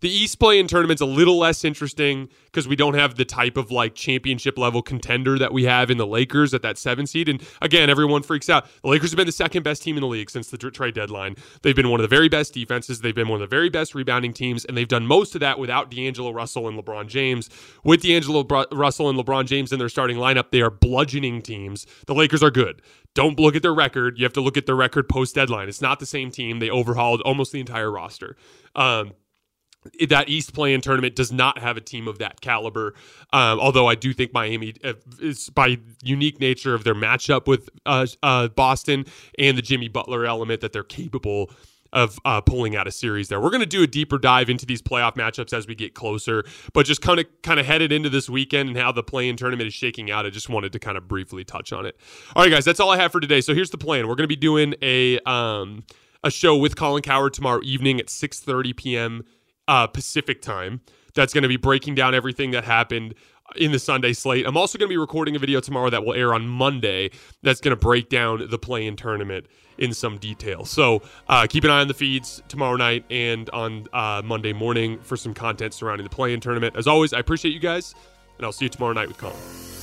the 0.01 0.09
East 0.09 0.37
play-in 0.39 0.67
tournament's 0.67 1.01
a 1.01 1.05
little 1.05 1.37
less 1.37 1.63
interesting 1.63 2.29
because 2.45 2.67
we 2.67 2.75
don't 2.75 2.95
have 2.95 3.15
the 3.15 3.25
type 3.25 3.55
of 3.55 3.71
like 3.71 3.95
championship 3.95 4.57
level 4.57 4.81
contender 4.81 5.39
that 5.39 5.53
we 5.53 5.63
have 5.63 5.89
in 5.89 5.97
the 5.97 6.05
Lakers 6.05 6.53
at 6.53 6.61
that 6.61 6.77
seven 6.77 7.07
seed. 7.07 7.29
And 7.29 7.41
again, 7.61 7.89
everyone 7.89 8.21
freaks 8.21 8.49
out. 8.49 8.67
The 8.81 8.89
Lakers 8.89 9.11
have 9.11 9.17
been 9.17 9.25
the 9.25 9.31
second 9.31 9.63
best 9.63 9.81
team 9.81 9.95
in 9.95 10.01
the 10.01 10.07
league 10.07 10.29
since 10.29 10.49
the 10.49 10.57
trade 10.57 10.93
deadline. 10.93 11.35
They've 11.61 11.75
been 11.75 11.89
one 11.89 11.99
of 11.99 12.03
the 12.03 12.13
very 12.13 12.29
best 12.29 12.53
defenses. 12.53 13.01
They've 13.01 13.15
been 13.15 13.29
one 13.29 13.41
of 13.41 13.49
the 13.49 13.53
very 13.53 13.69
best 13.69 13.95
rebounding 13.95 14.33
teams, 14.33 14.65
and 14.65 14.75
they've 14.77 14.87
done 14.87 15.07
most 15.07 15.35
of 15.35 15.41
that 15.41 15.57
without 15.57 15.89
D'Angelo 15.89 16.31
Russell 16.31 16.67
and 16.67 16.77
LeBron 16.77 17.07
James. 17.07 17.49
With 17.83 18.01
D'Angelo 18.01 18.45
Russell 18.71 19.09
and 19.09 19.17
LeBron 19.17 19.32
James 19.41 19.71
in 19.71 19.79
their 19.79 19.89
starting 19.89 20.17
lineup, 20.17 20.51
they 20.51 20.61
are 20.61 20.69
bludgeoning 20.69 21.41
teams. 21.41 21.87
The 22.05 22.13
Lakers 22.13 22.43
are 22.43 22.51
good. 22.51 22.81
Don't 23.15 23.39
look 23.39 23.55
at 23.55 23.63
their 23.63 23.73
record. 23.73 24.19
You 24.19 24.25
have 24.25 24.33
to 24.33 24.41
look 24.41 24.57
at 24.57 24.65
their 24.67 24.75
record 24.75 25.09
post 25.09 25.33
deadline. 25.33 25.69
It's 25.69 25.81
not 25.81 25.99
the 25.99 26.05
same 26.05 26.29
team. 26.29 26.59
They 26.59 26.69
overhauled 26.69 27.21
almost 27.21 27.51
the 27.51 27.59
entire 27.59 27.89
roster. 27.89 28.35
Um, 28.75 29.13
that 30.07 30.29
East 30.29 30.53
play-in 30.53 30.81
tournament 30.81 31.15
does 31.15 31.31
not 31.31 31.57
have 31.59 31.77
a 31.77 31.81
team 31.81 32.07
of 32.07 32.19
that 32.19 32.41
caliber. 32.41 32.93
Um, 33.31 33.59
although 33.59 33.87
I 33.87 33.95
do 33.95 34.13
think 34.13 34.33
Miami 34.33 34.75
uh, 34.83 34.93
is 35.19 35.49
by 35.49 35.77
unique 36.01 36.39
nature 36.39 36.73
of 36.73 36.83
their 36.83 36.95
matchup 36.95 37.47
with 37.47 37.69
uh, 37.85 38.07
uh, 38.21 38.47
Boston 38.49 39.05
and 39.37 39.57
the 39.57 39.61
Jimmy 39.61 39.89
Butler 39.89 40.25
element 40.25 40.61
that 40.61 40.71
they're 40.71 40.83
capable 40.83 41.51
of 41.93 42.19
uh, 42.25 42.41
pulling 42.41 42.75
out 42.75 42.87
a 42.87 42.91
series 42.91 43.29
there. 43.29 43.39
We're 43.39 43.51
going 43.51 43.61
to 43.61 43.65
do 43.65 43.83
a 43.83 43.87
deeper 43.87 44.17
dive 44.17 44.49
into 44.49 44.65
these 44.65 44.81
playoff 44.81 45.15
matchups 45.15 45.53
as 45.53 45.65
we 45.67 45.75
get 45.75 45.93
closer, 45.93 46.43
but 46.73 46.85
just 46.85 47.01
kind 47.01 47.21
of 47.21 47.25
kind 47.41 47.59
of 47.59 47.65
headed 47.65 47.93
into 47.93 48.09
this 48.09 48.29
weekend 48.29 48.69
and 48.69 48.77
how 48.77 48.91
the 48.91 49.03
play-in 49.03 49.37
tournament 49.37 49.67
is 49.67 49.73
shaking 49.73 50.11
out. 50.11 50.25
I 50.25 50.29
just 50.29 50.49
wanted 50.49 50.73
to 50.73 50.79
kind 50.79 50.97
of 50.97 51.07
briefly 51.07 51.45
touch 51.45 51.71
on 51.71 51.85
it. 51.85 51.97
All 52.35 52.43
right, 52.43 52.51
guys, 52.51 52.65
that's 52.65 52.81
all 52.81 52.89
I 52.89 52.97
have 52.97 53.13
for 53.13 53.21
today. 53.21 53.39
So 53.39 53.53
here's 53.53 53.69
the 53.69 53.77
plan. 53.77 54.07
We're 54.07 54.15
going 54.15 54.25
to 54.25 54.27
be 54.27 54.35
doing 54.35 54.75
a 54.81 55.19
um, 55.19 55.85
a 56.23 56.29
show 56.29 56.57
with 56.57 56.75
Colin 56.75 57.01
Cowherd 57.01 57.33
tomorrow 57.33 57.61
evening 57.63 57.99
at 57.99 58.07
6:30 58.07 58.75
p.m 58.75 59.23
uh, 59.67 59.87
Pacific 59.87 60.41
time. 60.41 60.81
That's 61.15 61.33
going 61.33 61.43
to 61.43 61.47
be 61.47 61.57
breaking 61.57 61.95
down 61.95 62.15
everything 62.15 62.51
that 62.51 62.63
happened 62.63 63.13
in 63.55 63.71
the 63.71 63.79
Sunday 63.79 64.13
slate. 64.13 64.45
I'm 64.45 64.57
also 64.57 64.77
going 64.77 64.87
to 64.87 64.93
be 64.93 64.97
recording 64.97 65.35
a 65.35 65.39
video 65.39 65.59
tomorrow 65.59 65.89
that 65.89 66.05
will 66.05 66.13
air 66.13 66.33
on 66.33 66.47
Monday 66.47 67.11
that's 67.41 67.61
going 67.61 67.71
to 67.71 67.79
break 67.79 68.09
down 68.09 68.47
the 68.49 68.59
play 68.59 68.85
in 68.85 68.95
tournament 68.95 69.47
in 69.77 69.93
some 69.93 70.17
detail. 70.17 70.65
So 70.65 71.01
uh, 71.27 71.47
keep 71.49 71.63
an 71.63 71.69
eye 71.71 71.81
on 71.81 71.87
the 71.87 71.93
feeds 71.93 72.41
tomorrow 72.47 72.75
night 72.75 73.05
and 73.09 73.49
on 73.49 73.87
uh, 73.93 74.21
Monday 74.23 74.53
morning 74.53 74.99
for 75.01 75.17
some 75.17 75.33
content 75.33 75.73
surrounding 75.73 76.03
the 76.03 76.15
play 76.15 76.33
in 76.33 76.39
tournament. 76.39 76.75
As 76.75 76.87
always, 76.87 77.13
I 77.13 77.19
appreciate 77.19 77.53
you 77.53 77.59
guys, 77.59 77.95
and 78.37 78.45
I'll 78.45 78.51
see 78.51 78.65
you 78.65 78.69
tomorrow 78.69 78.93
night 78.93 79.07
with 79.07 79.17
Colin. 79.17 79.82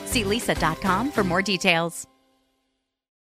See 0.11 0.23
leesa.com 0.23 1.11
for 1.11 1.23
more 1.23 1.41
details. 1.41 2.10